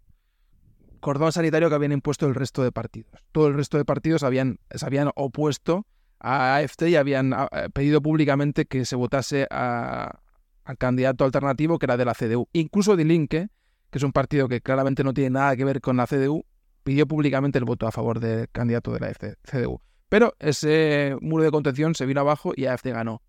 [1.00, 3.12] cordón sanitario que habían impuesto el resto de partidos.
[3.32, 5.86] Todo el resto de partidos habían, se habían opuesto
[6.20, 11.98] a AFT y habían eh, pedido públicamente que se votase al candidato alternativo que era
[11.98, 12.48] de la CDU.
[12.54, 13.50] Incluso Die Linke,
[13.90, 16.46] que es un partido que claramente no tiene nada que ver con la CDU,
[16.84, 19.82] pidió públicamente el voto a favor del candidato de la CDU.
[20.10, 23.22] Pero ese muro de contención se vino abajo y AFT ganó.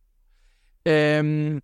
[0.85, 1.61] Em,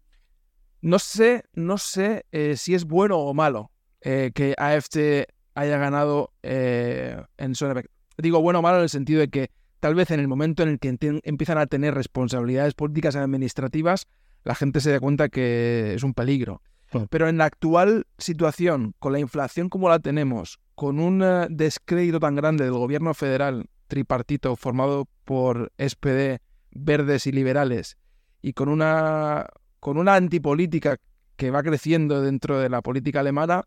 [0.81, 6.33] no sé, no sé eh, si es bueno o malo eh, que AFT haya ganado
[6.43, 7.91] en Sonneberg.
[8.17, 10.69] Digo bueno o malo en el sentido de que tal vez en el momento en
[10.71, 14.07] el que empiezan a tener responsabilidades políticas y administrativas,
[14.45, 16.63] la gente se da cuenta que es un peligro.
[17.11, 22.19] Pero en la actual situación, con la inflación como la tenemos, con un eh, descrédito
[22.19, 27.99] tan grande del gobierno federal tripartito formado por SPD, verdes y liberales,
[28.41, 29.49] y con una,
[29.81, 30.99] con una antipolítica
[31.37, 33.65] que va creciendo dentro de la política alemana,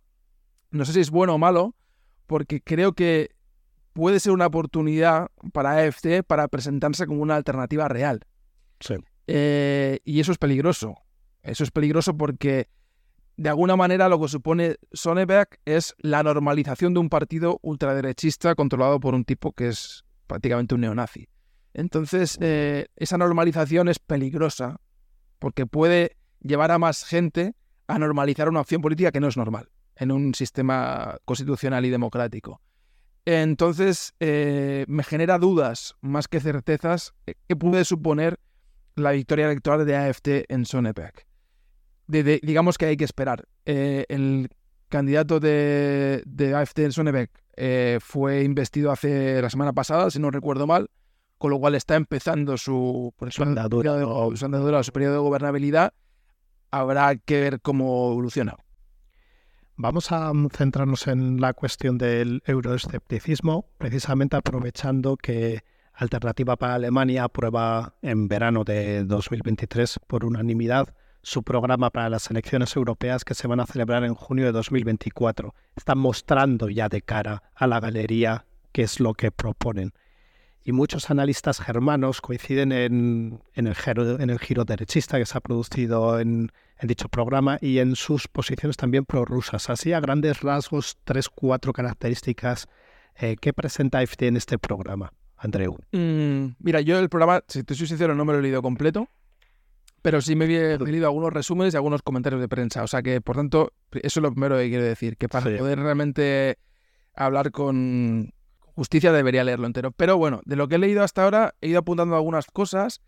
[0.71, 1.76] no sé si es bueno o malo,
[2.28, 3.32] porque creo que
[3.93, 8.21] puede ser una oportunidad para AFD para presentarse como una alternativa real.
[8.80, 8.95] Sí.
[9.28, 10.95] Eh, y eso es peligroso.
[11.43, 12.67] Eso es peligroso porque
[13.38, 19.00] de alguna manera lo que supone Sonneberg es la normalización de un partido ultraderechista controlado
[19.00, 21.28] por un tipo que es prácticamente un neonazi.
[21.74, 24.80] Entonces, eh, esa normalización es peligrosa
[25.41, 27.56] porque puede llevar a más gente
[27.88, 32.62] a normalizar una opción política que no es normal en un sistema constitucional y democrático.
[33.25, 38.39] Entonces, eh, me genera dudas más que certezas eh, que puede suponer
[38.95, 41.25] la victoria electoral de AFT en Sonneberg.
[42.08, 43.47] digamos que hay que esperar.
[43.65, 44.47] Eh, el
[44.89, 47.32] candidato de, AFT en Sonneberg
[47.99, 50.89] fue investido hace la semana pasada, si no recuerdo mal,
[51.41, 53.99] con lo cual está empezando su, su, andadura,
[54.36, 55.91] su, andadura, su periodo de gobernabilidad.
[56.69, 58.58] Habrá que ver cómo evoluciona.
[59.75, 65.63] Vamos a centrarnos en la cuestión del euroescepticismo, precisamente aprovechando que
[65.95, 72.75] Alternativa para Alemania aprueba en verano de 2023 por unanimidad su programa para las elecciones
[72.75, 75.56] europeas que se van a celebrar en junio de 2024.
[75.75, 79.91] Están mostrando ya de cara a la galería qué es lo que proponen
[80.63, 85.41] y muchos analistas germanos coinciden en, el, giro, en el giro derechista que se ha
[85.41, 86.52] producido en,
[86.84, 89.69] dicho programa y en sus posiciones también prorrusas.
[89.69, 92.67] Así, a grandes rasgos, tres, cuatro características
[93.15, 95.13] eh, que presenta AFD en este programa.
[95.38, 95.78] Andreu.
[95.91, 99.10] Mm, mira, yo el programa, si te soy sincero, no me lo he leído completo,
[100.04, 102.84] pero sí me he leído algunos resúmenes y algunos comentarios de prensa.
[102.84, 105.80] O sea que, por tanto, eso es lo primero que quiero decir, que para poder
[105.80, 106.60] realmente
[107.15, 108.32] hablar con,
[108.75, 109.91] justicia debería leerlo entero.
[109.91, 113.01] Pero bueno, de lo que he leído hasta ahora, he ido apuntando algunas cosas.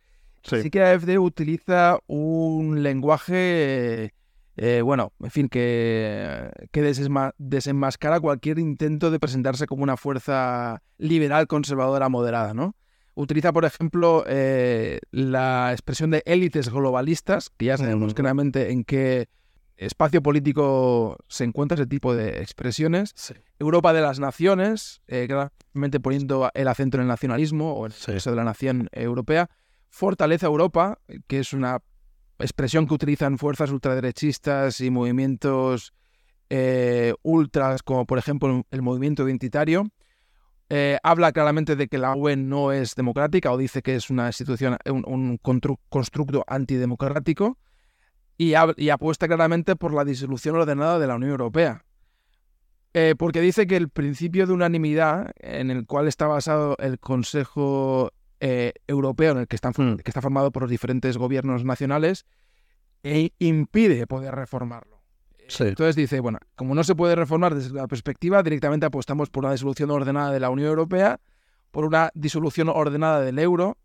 [0.43, 4.13] Sí, que AFD utiliza un lenguaje,
[4.58, 6.82] eh, bueno, en fin, que, que
[7.38, 12.76] desenmascara cualquier intento de presentarse como una fuerza liberal, conservadora, moderada, ¿no?
[13.15, 19.30] Utiliza, por ejemplo, eh, la expresión de élites globalistas, que ya sabemos claramente en qué
[19.77, 23.13] espacio político se encuentra ese tipo de expresiones.
[23.59, 28.36] Europa de las naciones, eh, claramente poniendo el acento en el nacionalismo o el de
[28.36, 29.49] la nación europea.
[29.89, 31.79] Fortaleza Europa, que es una
[32.39, 35.93] expresión que utilizan fuerzas ultraderechistas y movimientos
[36.49, 39.88] eh, ultras, como por ejemplo el movimiento identitario.
[40.69, 44.27] Eh, habla claramente de que la UE no es democrática o dice que es una
[44.27, 45.38] institución, un, un
[45.89, 47.57] constructo antidemocrático
[48.38, 51.86] y, apuesta claramente por la disolución ordenada de la Unión Europea.
[52.93, 58.12] Eh, porque dice que el principio de unanimidad en el cual está basado el Consejo
[58.39, 59.98] eh, Europeo, en el que, hmm.
[59.98, 62.26] que está formado por los diferentes gobiernos nacionales,
[63.04, 64.93] e impide poder reformarlo.
[65.60, 69.52] Entonces dice, bueno, como no se puede reformar desde la perspectiva, directamente apostamos por una
[69.52, 71.19] disolución ordenada de la Unión Europea,
[71.72, 73.78] por una disolución ordenada del euro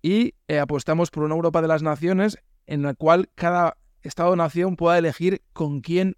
[0.00, 4.98] y eh, apostamos por una Europa de las naciones en la cual cada Estado-nación pueda
[4.98, 6.16] elegir con quién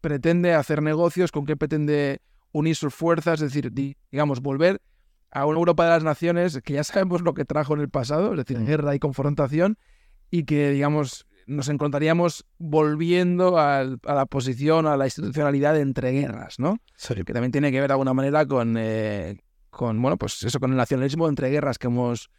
[0.00, 2.20] pretende hacer negocios, con quién pretende
[2.52, 3.72] unir sus fuerzas, es decir,
[4.10, 4.82] digamos, volver
[5.30, 8.32] a una Europa de las naciones que ya sabemos lo que trajo en el pasado,
[8.32, 9.78] es decir, guerra y confrontación,
[10.30, 16.78] y que, digamos, nos encontraríamos volviendo a, la posición, a la institucionalidad entre guerras, ¿no?
[17.24, 19.38] Que también tiene que ver de alguna manera con, eh,
[19.70, 22.30] con, bueno, pues eso, con el nacionalismo entre guerras que hemos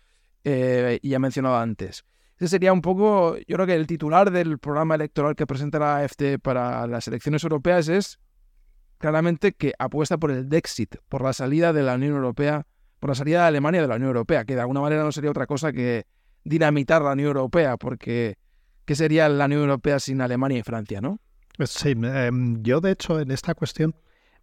[0.44, 2.06] eh, ya mencionado antes.
[2.38, 5.98] Ese sería un poco, yo creo que el titular del programa electoral que presenta la
[5.98, 8.20] AFD para las elecciones europeas es
[8.98, 12.66] claramente que apuesta por el Dexit, por la salida de la Unión Europea,
[13.00, 15.30] por la salida de Alemania de la Unión Europea, que de alguna manera no sería
[15.30, 16.06] otra cosa que
[16.44, 18.38] dinamitar la Unión Europea, porque
[18.86, 21.20] ¿qué sería la Unión Europea sin Alemania y Francia, no?
[21.66, 23.94] Sí, em, yo de hecho en esta cuestión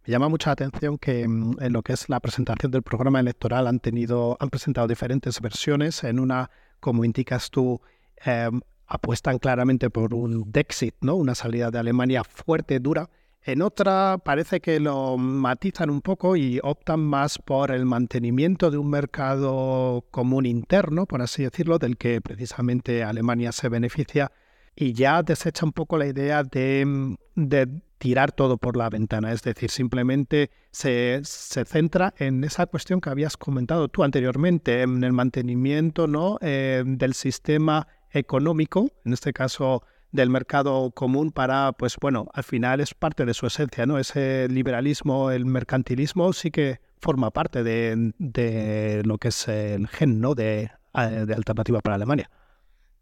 [0.05, 3.67] me llama mucha atención que em, en lo que es la presentación del programa electoral
[3.67, 6.03] han tenido, han presentado diferentes versiones.
[6.03, 6.49] En una
[6.81, 7.79] como indicas tú,
[8.25, 11.15] em, apuestan claramente por un Dexit, ¿no?
[11.15, 13.09] una salida de Alemania fuerte, dura.
[13.43, 18.77] En otra parece que lo matizan un poco y optan más por el mantenimiento de
[18.77, 24.31] un mercado común interno, por así decirlo, del que precisamente Alemania se beneficia
[24.75, 29.43] y ya desecha un poco la idea de, de tirar todo por la ventana, es
[29.43, 35.13] decir, simplemente se, se, centra en esa cuestión que habías comentado tú anteriormente, en el
[35.13, 36.39] mantenimiento ¿no?
[36.41, 42.79] Eh, del sistema económico, en este caso del mercado común para, pues bueno, al final
[42.79, 43.99] es parte de su esencia, ¿no?
[43.99, 50.19] Ese liberalismo, el mercantilismo sí que forma parte de, de lo que es el gen,
[50.19, 50.33] ¿no?
[50.33, 52.31] De, eh, de alternativa para Alemania.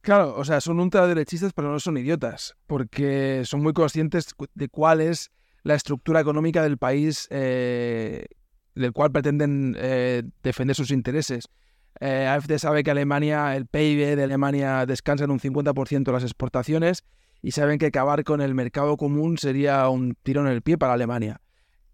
[0.02, 5.02] Claro, o sea, son ultraderechistas, pero no son idiotas, porque son muy conscientes de cuál
[5.02, 5.32] es
[5.64, 8.26] la estructura económica del país eh,
[8.76, 11.50] del cual pretenden eh, defender sus intereses.
[12.00, 16.24] Eh, AFD sabe que Alemania, el PIB de Alemania descansa en un 50% de las
[16.24, 17.04] exportaciones
[17.42, 20.94] y saben que acabar con el mercado común sería un tiro en el pie para
[20.94, 21.42] Alemania.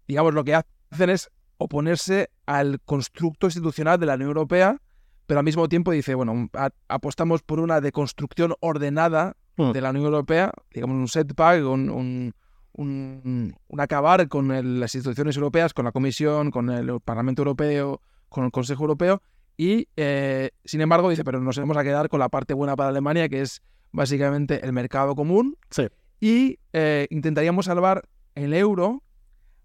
[0.06, 4.80] Digamos, lo que hacen es oponerse al constructo institucional de la Unión Europea
[5.26, 6.48] pero al mismo tiempo dice, bueno,
[6.88, 9.72] apostamos por una deconstrucción ordenada hmm.
[9.72, 12.32] de la Unión Europea, digamos un setback, un,
[12.72, 18.50] un, acabar con las instituciones europeas, con la Comisión, con el Parlamento Europeo, con el
[18.50, 19.22] Consejo Europeo,
[19.56, 22.90] y eh, sin embargo dice, pero nos vamos a quedar con la parte buena para
[22.90, 23.62] Alemania, que es
[23.92, 25.88] básicamente el mercado común, sí.
[26.20, 28.02] y eh, intentaríamos salvar
[28.34, 29.02] el euro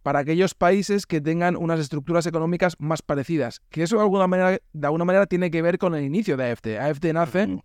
[0.04, 3.62] para aquellos países que tengan unas estructuras económicas más parecidas.
[3.70, 6.52] Que eso de alguna manera, de alguna manera tiene que ver con el inicio de
[6.52, 6.78] AFD.
[6.80, 7.62] AFD nace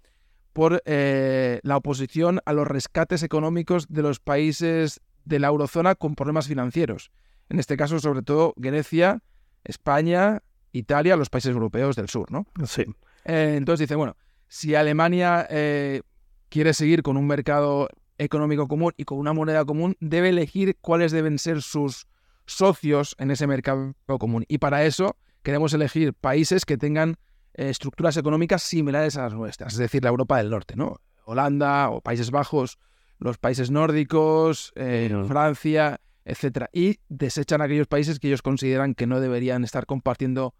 [0.53, 6.15] por eh, la oposición a los rescates económicos de los países de la eurozona con
[6.15, 7.11] problemas financieros.
[7.49, 9.23] En este caso, sobre todo, Grecia,
[9.65, 12.47] España, Italia, los países europeos del sur, ¿no?
[12.67, 12.85] Sí.
[13.25, 14.17] Eh, entonces dice, bueno,
[14.49, 16.03] si Alemania eh,
[16.49, 21.13] quiere seguir con un mercado económico común y con una moneda común, debe elegir cuáles
[21.13, 22.07] deben ser sus
[22.47, 24.45] socios en ese mercado común.
[24.49, 27.17] Y para eso queremos elegir países que tengan
[27.55, 31.01] eh, estructuras económicas similares a las nuestras, es decir, la Europa del Norte, ¿no?
[31.25, 32.79] Holanda o Países Bajos,
[33.19, 39.21] los países nórdicos, eh, Francia, etcétera, y desechan aquellos países que ellos consideran que no
[39.21, 40.55] deberían estar compartiendo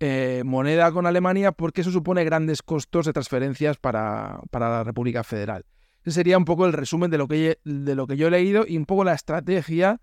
[0.00, 5.22] eh, moneda con Alemania porque eso supone grandes costos de transferencias para, para la República
[5.22, 5.64] Federal.
[6.02, 8.64] Ese sería un poco el resumen de lo, que, de lo que yo he leído
[8.66, 10.00] y un poco la estrategia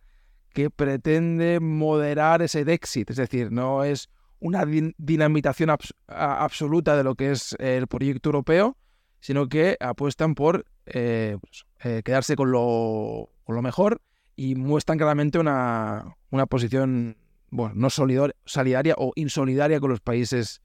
[0.53, 4.09] que pretende moderar ese Dexit, es decir, no es
[4.39, 4.65] una
[4.97, 5.69] dinamitación
[6.07, 8.77] absoluta de lo que es el proyecto europeo,
[9.19, 14.01] sino que apuestan por eh, pues, eh, quedarse con lo, con lo, mejor
[14.35, 17.17] y muestran claramente una, una posición
[17.51, 20.61] bueno, no solidaria o insolidaria con los países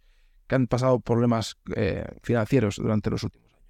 [0.46, 3.64] que han pasado problemas eh, financieros durante los últimos años.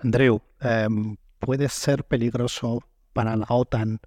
[0.00, 4.00] Andreu, em, ¿puede ser peligroso para la OTAN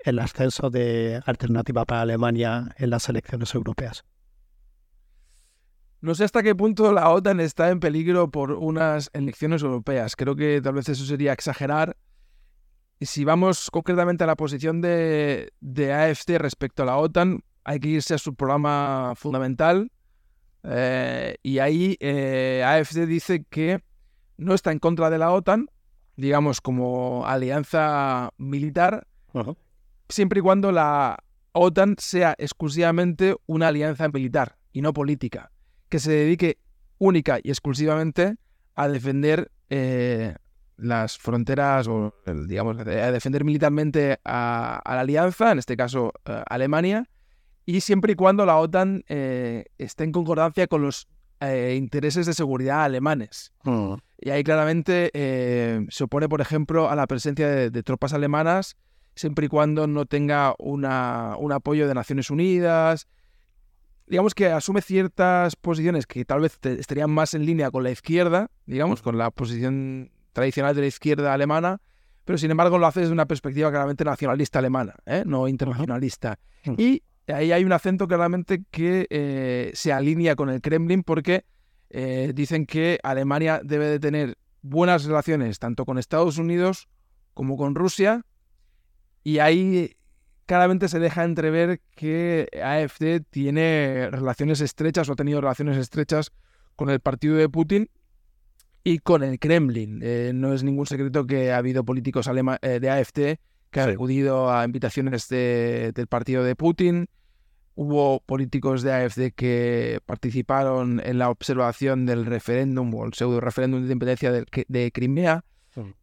[0.00, 4.04] el ascenso de alternativa para Alemania en las elecciones europeas.
[6.00, 10.14] No sé hasta qué punto la OTAN está en peligro por unas elecciones europeas.
[10.14, 11.96] Creo que tal vez eso sería exagerar.
[13.00, 17.80] Y si vamos concretamente a la posición de, de AFD respecto a la OTAN, hay
[17.80, 19.90] que irse a su programa fundamental.
[20.62, 23.82] Eh, y ahí eh, AFD dice que
[24.36, 25.68] no está en contra de la OTAN,
[26.16, 29.06] digamos, como alianza militar,
[30.08, 31.18] siempre y cuando la
[31.52, 35.50] OTAN sea exclusivamente una alianza militar y no política,
[35.88, 36.58] que se dedique
[36.98, 38.36] única y exclusivamente
[38.74, 40.34] a defender eh,
[40.78, 42.14] las fronteras o,
[42.46, 47.08] digamos, a defender militarmente a, la alianza, en este caso eh, Alemania,
[47.66, 51.08] y siempre y cuando la OTAN eh, esté en concordancia con los
[51.40, 53.52] eh, intereses de seguridad alemanes.
[53.64, 53.94] Mm.
[54.20, 55.10] Y ahí claramente
[55.90, 58.76] se opone, por ejemplo, a la presencia de, tropas alemanas,
[59.18, 63.08] siempre y cuando no tenga una, un apoyo de Naciones Unidas.
[64.06, 68.50] Digamos que asume ciertas posiciones que tal vez estarían más en línea con la izquierda,
[68.64, 71.82] digamos, con la posición tradicional de la izquierda alemana,
[72.24, 75.24] pero sin embargo lo hace desde una perspectiva claramente nacionalista alemana, ¿eh?
[75.26, 76.38] no internacionalista.
[76.76, 81.44] Y ahí hay un acento claramente que eh, se alinea con el Kremlin porque
[81.90, 86.88] eh, dicen que Alemania debe de tener buenas relaciones tanto con Estados Unidos
[87.34, 88.24] como con Rusia
[89.24, 89.96] y ahí
[90.46, 96.32] claramente se deja entrever que AFD tiene relaciones estrechas o ha tenido relaciones estrechas
[96.76, 97.90] con el partido de Putin
[98.84, 100.00] y con el Kremlin.
[100.02, 102.28] Eh, no es ningún secreto que ha habido políticos
[102.62, 103.18] eh, de AFT
[103.70, 107.08] que han acudido a invitaciones del partido de Putin.
[107.74, 113.80] Hubo políticos de AFD que participaron en la observación del referéndum o el pseudo referéndum
[113.80, 115.44] de independencia de, Crimea.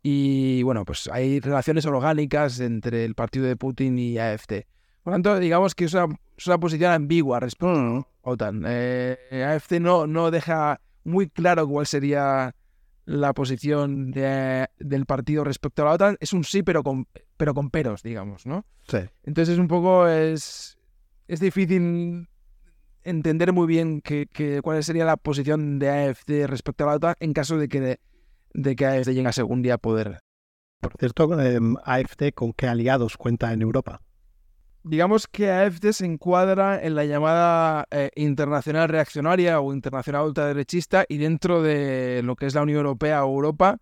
[0.03, 4.65] Y bueno, pues hay relaciones orgánicas entre el partido de Putin y AFD.
[5.03, 8.63] Por lo tanto, digamos que es una, posición ambigua respecto a OTAN.
[8.67, 12.55] Eh, AFD no, no deja muy claro cuál sería
[13.05, 17.07] la posición del partido respecto a la OTAN es un sí, pero con,
[17.37, 18.65] pero con peros, digamos, ¿no?
[18.87, 18.97] Sí.
[19.23, 20.77] Entonces es un poco, es,
[21.27, 22.27] es difícil
[23.03, 24.27] entender muy bien que,
[24.63, 27.99] cuál sería la posición de AFD respecto a la OTAN en caso de que,
[28.55, 30.19] de, que AFD llegase algún día a poder.
[30.81, 34.01] Por cierto, eh, AFD, ¿con qué aliados cuenta en Europa?
[34.85, 41.17] digamos que AFD se encuadra en la llamada eh, internacional reaccionaria o internacional ultraderechista y
[41.17, 43.79] dentro de lo que es la Unión Europea o Europa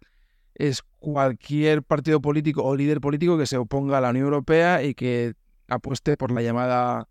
[0.55, 4.93] es cualquier partido político o líder político que se oponga a la Unión Europea y
[4.93, 5.33] que
[5.67, 7.09] apueste por la llamada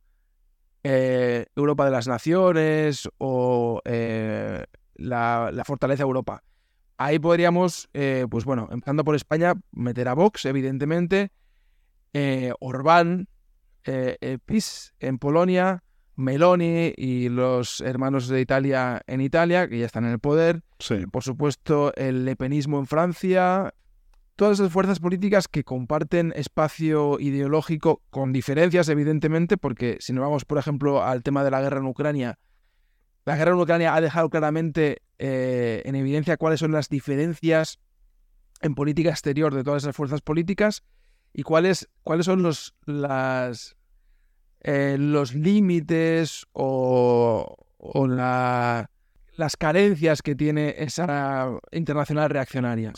[0.85, 6.43] eh, Europa de las Naciones o eh, la, la, fortaleza Europa.
[7.05, 11.31] Ahí podríamos, pues bueno, empezando por España, meter a Vox, evidentemente,
[12.61, 13.29] Orbán,
[13.85, 15.83] eh, eh, PIS en Polonia,
[16.15, 20.63] Meloni y los hermanos de Italia en Italia, que ya están en el poder.
[21.11, 23.75] Por supuesto, el lepenismo en Francia.
[24.37, 30.45] Todas esas fuerzas políticas que comparten espacio ideológico con diferencias, evidentemente, porque si nos vamos,
[30.45, 32.39] por ejemplo, al tema de la guerra en Ucrania,
[33.25, 37.79] la guerra en Ucrania ha dejado claramente eh, en evidencia cuáles son las diferencias
[38.61, 40.83] en política exterior de todas esas fuerzas políticas
[41.33, 43.77] y cuáles, cuáles son los, las,
[44.61, 47.57] eh, los límites o,
[48.09, 48.91] la,
[49.37, 52.93] las carencias que tiene esa internacional reaccionaria.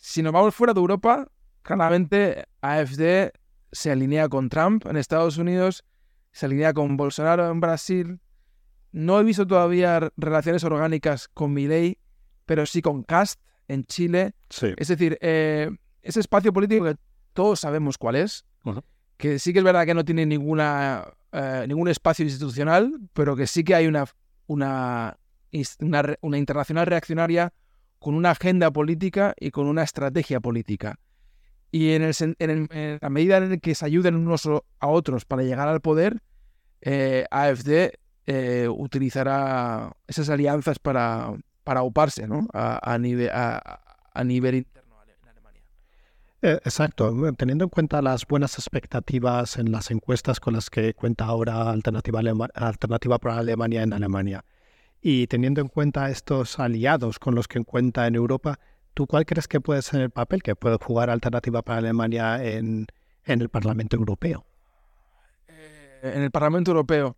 [0.00, 1.28] Si nos vamos fuera de Europa,
[1.62, 3.30] claramente AFD
[3.72, 5.84] se alinea con Trump en Estados Unidos,
[6.32, 8.20] se alinea con Bolsonaro en Brasil.
[8.96, 11.98] No he visto todavía relaciones orgánicas con Milley,
[12.46, 13.38] pero sí con Cast
[13.68, 14.32] en Chile.
[14.78, 15.68] Es decir, eh,
[16.00, 16.96] ese espacio político que
[17.34, 18.46] todos sabemos cuál es,
[19.18, 23.46] que sí que es verdad que no tiene ninguna, eh, ningún espacio institucional, pero que
[23.46, 24.06] sí que hay una,
[24.46, 25.18] una,
[26.22, 27.52] una, internacional reaccionaria
[27.98, 30.98] con una agenda política y con una estrategia política.
[31.70, 35.82] Y en, el, la medida en que se ayuden unos a otros para llegar al
[35.82, 36.22] poder,
[36.80, 37.90] eh, AFD
[38.26, 41.32] eh, utilizará esas alianzas para,
[41.64, 42.46] para oparse ¿no?
[42.52, 43.80] a, nivel, a,
[44.12, 44.66] a nivel
[46.42, 51.24] eh, exacto, teniendo en cuenta las buenas expectativas en las encuestas con las que cuenta
[51.24, 52.20] ahora Alternativa,
[52.54, 54.44] Alternativa para Alemania en Alemania,
[55.00, 58.60] y teniendo en cuenta estos aliados con los que cuenta en Europa,
[58.92, 62.86] ¿tú cuál crees que puede ser el papel que puede jugar Alternativa para Alemania en,
[63.24, 64.44] el Parlamento Europeo?
[65.48, 67.16] Eh, en el Parlamento Europeo.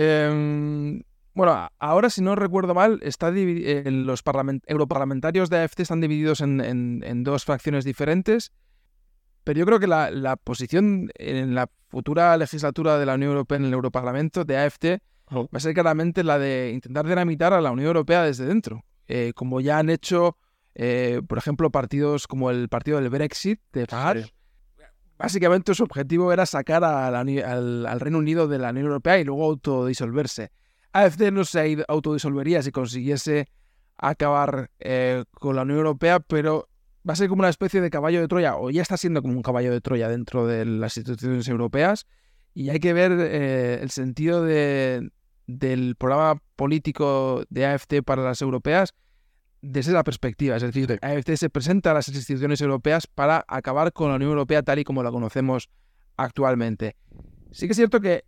[0.00, 1.02] Em,
[1.34, 4.22] bueno, ahora si no recuerdo mal, está eh, los
[4.66, 8.52] europarlamentarios de AFT están divididos en, dos fracciones diferentes,
[9.42, 13.64] pero yo creo que la, posición en la futura legislatura de la Unión Europea en
[13.64, 14.84] el Europarlamento de AFT
[15.32, 19.32] va a ser claramente la de intentar dinamitar a la Unión Europea desde dentro, eh,
[19.34, 20.36] como ya han hecho,
[20.76, 24.32] eh, por ejemplo, partidos como el partido del Brexit de Farage.
[25.18, 30.52] Básicamente su objetivo era sacar al, Reino Unido de la Unión Europea y luego autodisolverse.
[30.92, 33.48] AFD no se autodisolvería si consiguiese
[33.96, 36.68] acabar eh, con la Unión Europea, pero
[37.08, 39.34] va a ser como una especie de caballo de Troya, o ya está siendo como
[39.34, 42.06] un caballo de Troya dentro de las instituciones europeas,
[42.54, 45.10] y hay que ver eh, el sentido de,
[45.48, 48.94] del programa político de AFD para las europeas
[49.60, 50.56] desde esa perspectiva.
[50.56, 54.62] Es decir, AFD se presenta a las instituciones europeas para acabar con la Unión Europea
[54.62, 55.68] tal y como la conocemos
[56.16, 56.96] actualmente.
[57.50, 58.24] Sí que es cierto que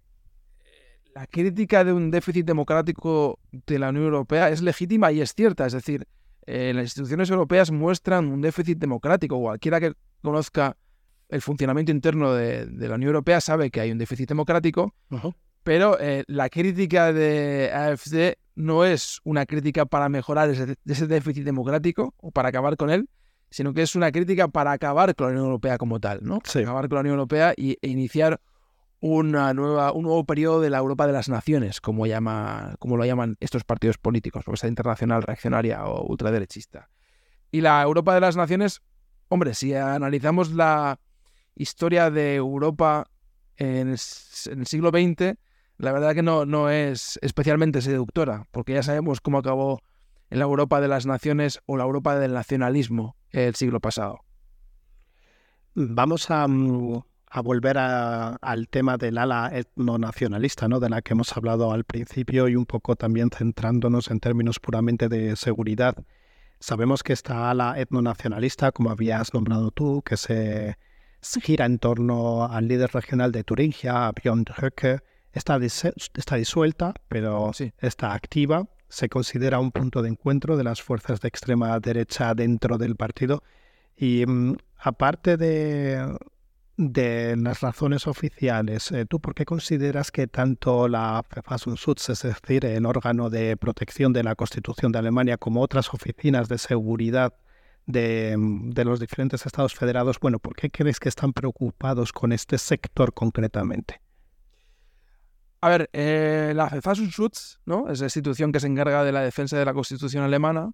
[1.14, 5.66] la crítica de un déficit democrático de la Unión Europea es legítima y es cierta.
[5.66, 6.07] Es decir,
[6.47, 9.39] eh, las instituciones europeas muestran un déficit democrático.
[9.39, 10.76] Cualquiera que conozca
[11.28, 14.95] el funcionamiento interno de, la Unión Europea sabe que hay un déficit democrático,
[15.62, 22.15] pero eh, la crítica de AFD no es una crítica para mejorar ese, déficit democrático
[22.19, 23.09] o para acabar con él,
[23.51, 26.37] sino que es una crítica para acabar con la Unión Europea como tal, ¿no?
[26.37, 28.41] Acabar con la Unión Europea y, e iniciar
[29.01, 33.05] una nueva, un nuevo periodo de la Europa de las naciones, como, llama, como lo
[33.05, 36.91] llaman estos partidos políticos, esa internacional reaccionaria o ultraderechista.
[37.51, 38.83] Y la Europa de las naciones,
[39.29, 41.01] hombre, si analizamos la
[41.55, 43.09] historia de Europa
[43.57, 45.37] en el, siglo XX,
[45.81, 49.81] la verdad que no, no es especialmente seductora, porque ya sabemos cómo acabó
[50.28, 54.20] en la Europa de las naciones o la Europa del nacionalismo el siglo pasado.
[55.74, 57.01] Vamos a, mm,
[57.31, 60.81] a volver al tema del ala etnonacionalista, ¿no?
[60.81, 65.09] de la que hemos hablado al principio y un poco también centrándonos en términos puramente
[65.09, 65.95] de seguridad.
[66.59, 70.76] Sabemos que esta ala etnonacionalista, como habías nombrado tú, que se
[71.41, 75.01] gira en torno al líder regional de Turingia, Björn Höcke,
[75.33, 78.68] está, está disuelta, pero está activa.
[78.89, 83.43] Se considera un punto de encuentro de las fuerzas de extrema derecha dentro del partido.
[83.97, 86.18] Y mm, aparte de,
[86.81, 92.64] de las razones oficiales, eh, ¿tú por qué consideras que tanto la Verfassungsschutz, es decir,
[92.64, 97.35] el órgano de protección de la Constitución de Alemania, como otras oficinas de seguridad
[97.87, 98.35] de,
[98.85, 104.00] los diferentes estados federados, bueno, ¿por qué crees que están preocupados con este sector concretamente?
[105.63, 107.91] A ver, eh, la Verfassungsschutz, ¿no?
[107.91, 110.71] es la institución que se encarga de la defensa de la Constitución alemana,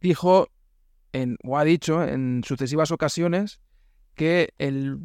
[0.00, 0.48] dijo
[1.12, 3.60] en, o ha dicho en sucesivas ocasiones
[4.14, 4.52] que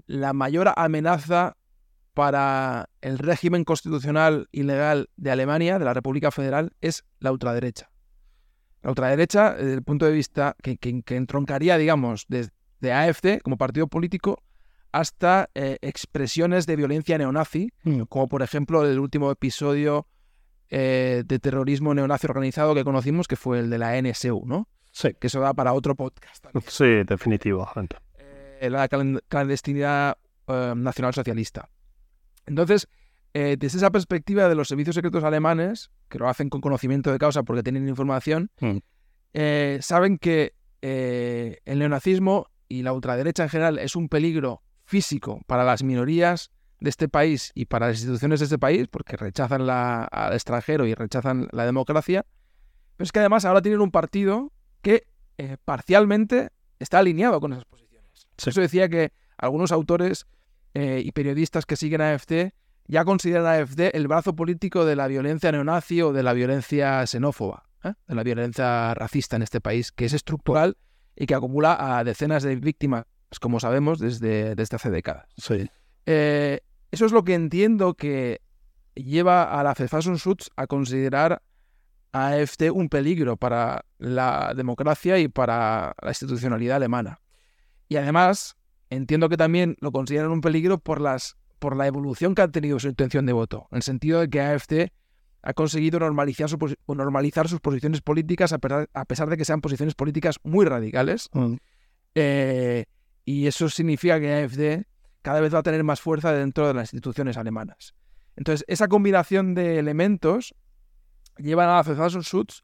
[0.08, 1.56] la mayor amenaza
[2.16, 7.92] para el régimen constitucional y legal de Alemania, de la República Federal, es la ultraderecha.
[8.82, 10.78] La ultraderecha, desde el punto de vista que,
[11.16, 14.42] entroncaría, digamos, desde AFD como partido político
[14.96, 18.04] hasta eh, expresiones de violencia neonazi, mm.
[18.04, 20.08] como por ejemplo el último episodio
[20.70, 24.70] eh, de terrorismo neonazi organizado que conocimos, que fue el de la NSU, ¿no?
[24.94, 25.10] Sí.
[25.20, 26.46] Que eso da para otro podcast.
[26.70, 27.70] Sí, definitivo.
[28.62, 30.18] Eh, la clandestinidad
[30.48, 31.68] nacional socialista.
[32.46, 32.88] Entonces,
[33.34, 37.44] desde esa perspectiva de los servicios secretos alemanes, que lo hacen con conocimiento de causa
[37.44, 38.78] porque tienen información, mm.
[39.82, 45.84] saben que el neonazismo y la ultraderecha en general es un peligro físico para las
[45.84, 50.86] minorías de este país y para las instituciones de este país, porque rechazan al extranjero
[50.86, 52.26] y rechazan la democracia,
[52.96, 55.08] pero es que además ahora tienen un partido que
[55.66, 58.28] parcialmente está alineado con esas posiciones.
[58.38, 60.26] Eso decía que algunos autores
[60.74, 62.52] eh, y periodistas que siguen a AFD
[62.88, 67.06] ya consideran a AFD el brazo político de la violencia neonazi o de la violencia
[67.08, 67.94] xenófoba, ¿eh?
[68.08, 70.78] de la violencia racista en este país, que es estructural
[71.16, 73.06] y que acumula a decenas de víctimas,
[73.40, 75.28] como sabemos, desde, desde hace décadas.
[76.06, 76.60] Eh,
[76.92, 78.42] eso es lo que entiendo que
[78.96, 81.42] lleva a la Verfassungsschutz a considerar
[82.14, 87.20] a AFD un peligro para la democracia y para la institucionalidad alemana.
[87.90, 88.56] Y además,
[88.90, 92.80] entiendo que también lo consideran un peligro por, las, por la evolución que ha tenido
[92.80, 94.92] su intención de voto, en el sentido de que AFD
[95.42, 96.58] ha conseguido normalizar, su,
[96.88, 101.30] normalizar sus posiciones políticas a pesar, de que sean posiciones políticas muy radicales.
[101.34, 101.56] Mm.
[102.16, 102.86] Eh,
[103.26, 104.86] y eso significa que AFD
[105.22, 107.96] cada vez va a tener más fuerza dentro de las instituciones alemanas.
[108.36, 110.54] Entonces, esa combinación de elementos
[111.38, 112.64] llevan a la Schutz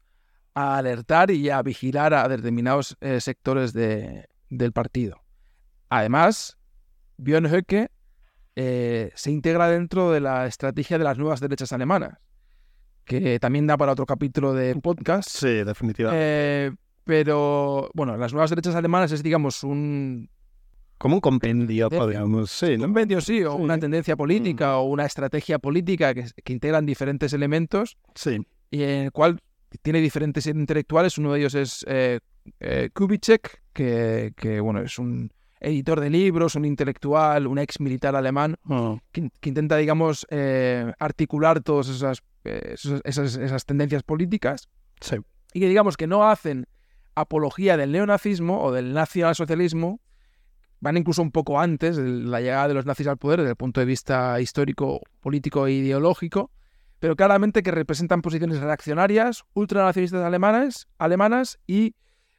[0.54, 5.22] a alertar y a vigilar a determinados eh, sectores de, del partido.
[5.88, 6.58] Además,
[7.16, 7.90] Björn Höcke
[8.54, 12.18] eh, se integra dentro de la estrategia de las nuevas derechas alemanas,
[13.04, 15.28] que también da para otro capítulo de podcast.
[15.28, 16.22] Sí, definitivamente.
[16.24, 16.72] Eh,
[17.04, 20.30] pero, bueno, las nuevas derechas alemanas es, digamos, un...
[21.02, 24.76] Como un compendio, podríamos, sí, Un compendio, sí, o una tendencia política mm.
[24.76, 27.96] o una estrategia política que, que integran diferentes elementos.
[28.14, 28.46] Sí.
[28.70, 29.40] Y en el cual
[29.82, 31.18] tiene diferentes intelectuales.
[31.18, 32.20] Uno de ellos es eh,
[32.60, 38.54] eh, Kubitschek, que, bueno, es un editor de libros, un intelectual, un ex militar alemán,
[38.70, 38.96] ah.
[39.10, 44.68] que, intenta, digamos, eh, articular todas esas, esas, tendencias políticas.
[45.52, 46.68] Y que, digamos, que no hacen
[47.16, 49.98] apología del neonazismo o del nacionalsocialismo,
[50.82, 53.56] van incluso un poco antes de la llegada de los nazis al poder desde el
[53.56, 56.50] punto de vista histórico, político e ideológico,
[56.98, 61.94] pero claramente que representan posiciones reaccionarias, ultranacionalistas alemanas, alemanas y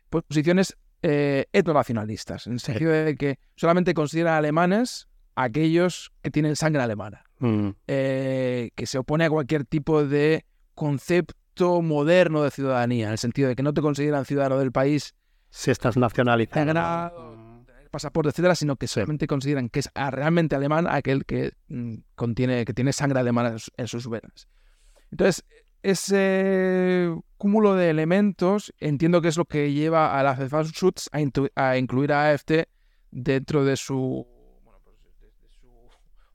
[0.09, 6.55] pues, posiciones eh, etnonacionalistas, en el sentido de que solamente consideran alemanes aquellos que tienen
[6.55, 7.69] sangre alemana, Mm.
[7.87, 13.49] eh, que se opone a cualquier tipo de concepto moderno de ciudadanía, en el sentido
[13.49, 15.13] de que no te consideran ciudadano del país
[15.49, 16.65] Si estás nacionalizado.
[16.65, 17.35] sagrado,
[17.93, 22.65] pasaporte, etcétera, sino que solamente consideran que es ah, realmente alemán aquel que mm, contiene,
[22.65, 24.47] que tiene sangre alemana en sus- en sus venas.
[25.11, 25.45] Entonces,
[25.83, 31.77] ese cúmulo de elementos entiendo que es lo que lleva a la Verfassungsschutz a, a
[31.77, 32.67] incluir a AFT
[33.11, 34.27] dentro de su,
[34.63, 35.69] bueno, pues, de- de su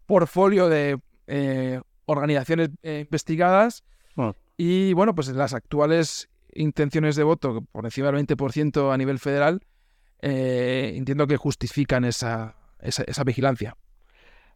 [0.06, 3.84] portfolio de eh, organizaciones eh, investigadas
[4.16, 4.30] Mm.
[4.56, 9.60] y bueno, pues las actuales intenciones de voto, por encima del 20% a nivel federal,
[10.20, 13.76] eh, entiendo que justifican esa, esa, esa vigilancia.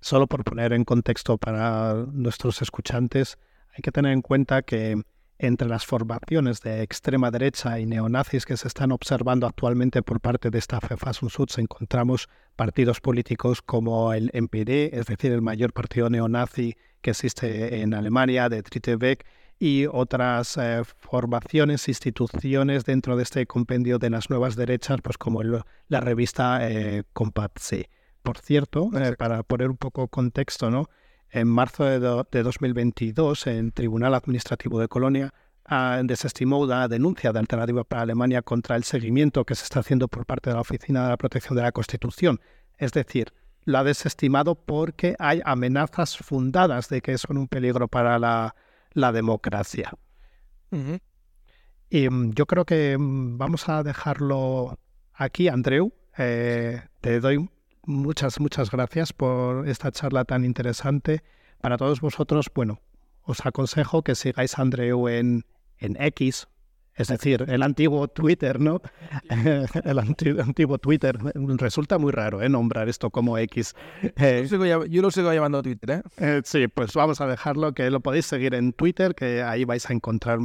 [0.01, 3.39] Solo por poner en contexto para nuestros escuchantes,
[3.75, 5.01] hay que tener en cuenta que
[5.43, 10.51] entre las formaciones de extrema derecha y neonazis que se están observando actualmente por parte
[10.51, 16.77] de esta Verfassungsschutz encontramos partidos políticos como el NPD, es decir, el mayor partido neonazi
[17.01, 18.63] que existe en Alemania, de
[18.97, 19.25] Weg,
[19.65, 25.41] y otras eh, formaciones, instituciones dentro de este compendio de las nuevas derechas, pues como
[25.41, 27.89] el- la revista eh, Compatse.
[28.25, 30.89] Por cierto, eh, para poner un poco contexto, ¿no?
[31.31, 35.33] En marzo de, do- de 2022, el Tribunal Administrativo de Colonia
[35.65, 40.09] ah, desestimó una denuncia de Alternativa para Alemania contra el seguimiento que se está haciendo
[40.09, 42.41] por parte de la Oficina de la Protección de la Constitución.
[42.79, 43.33] Es decir,
[43.65, 48.57] lo ha desestimado porque hay amenazas fundadas de que son un peligro para la,
[48.95, 49.93] la democracia.
[51.91, 54.79] Y mm, yo creo que mm, vamos a dejarlo
[55.13, 55.93] aquí, Andreu.
[56.19, 57.49] Eh, te doy
[57.85, 61.23] muchas, muchas gracias por esta charla tan interesante.
[61.61, 62.81] Para todos vosotros, bueno,
[63.23, 65.45] os aconsejo que sigáis a Andreu en,
[65.79, 66.49] en X,
[66.95, 68.81] es decir, el antiguo Twitter, ¿no?
[69.31, 71.19] el anti- antiguo Twitter.
[71.35, 72.49] Resulta muy raro, ¿eh?
[72.49, 73.75] Nombrar esto como X.
[74.17, 76.03] Eh, Yo, sigo lla- yo lo sigo llamando Twitter, ¿eh?
[76.19, 79.89] eh, sí, pues vamos a dejarlo, que lo podéis seguir en Twitter, que ahí vais
[79.89, 80.39] a encontrar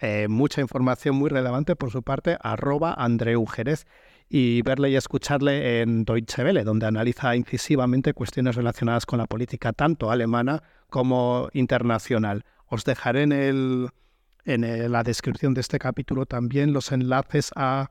[0.00, 3.86] eh, mucha información muy relevante por su parte, arroba Andreu Jerez,
[4.30, 9.72] y verle y escucharle en Deutsche Welle, donde analiza incisivamente cuestiones relacionadas con la política
[9.72, 12.44] tanto alemana como internacional.
[12.66, 13.88] Os dejaré en, el,
[14.52, 17.90] en el- la descripción de este capítulo también los enlaces a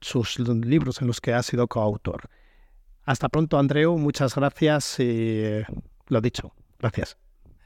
[0.00, 2.28] sus libros en los que ha sido coautor.
[3.04, 3.96] Hasta pronto, Andreu.
[3.98, 5.64] Muchas gracias y eh,
[6.08, 6.52] lo dicho.
[6.78, 7.16] Gracias.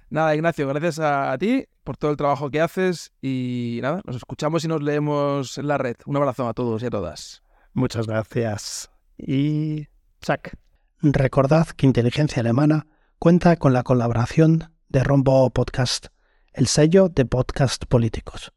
[0.09, 4.16] Nada, Ignacio, gracias a, a ti por todo el trabajo que haces y nada, nos
[4.16, 5.97] escuchamos y nos leemos en la red.
[6.07, 7.43] Un abrazo a todos y a todas.
[7.72, 8.90] Muchas gracias.
[9.16, 9.86] Y
[10.24, 10.57] Zack.
[11.01, 12.86] Recordad que Inteligencia Alemana
[13.18, 16.09] cuenta con la colaboración de Rombo Podcast,
[16.53, 18.53] el sello de podcast políticos.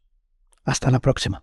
[0.64, 1.42] Hasta la próxima.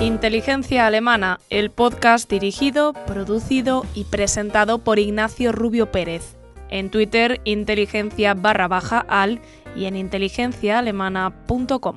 [0.00, 6.36] Inteligencia Alemana, el podcast dirigido, producido y presentado por Ignacio Rubio Pérez.
[6.70, 9.40] En Twitter, inteligencia barra baja al
[9.76, 11.96] y en inteligenciaalemana.com.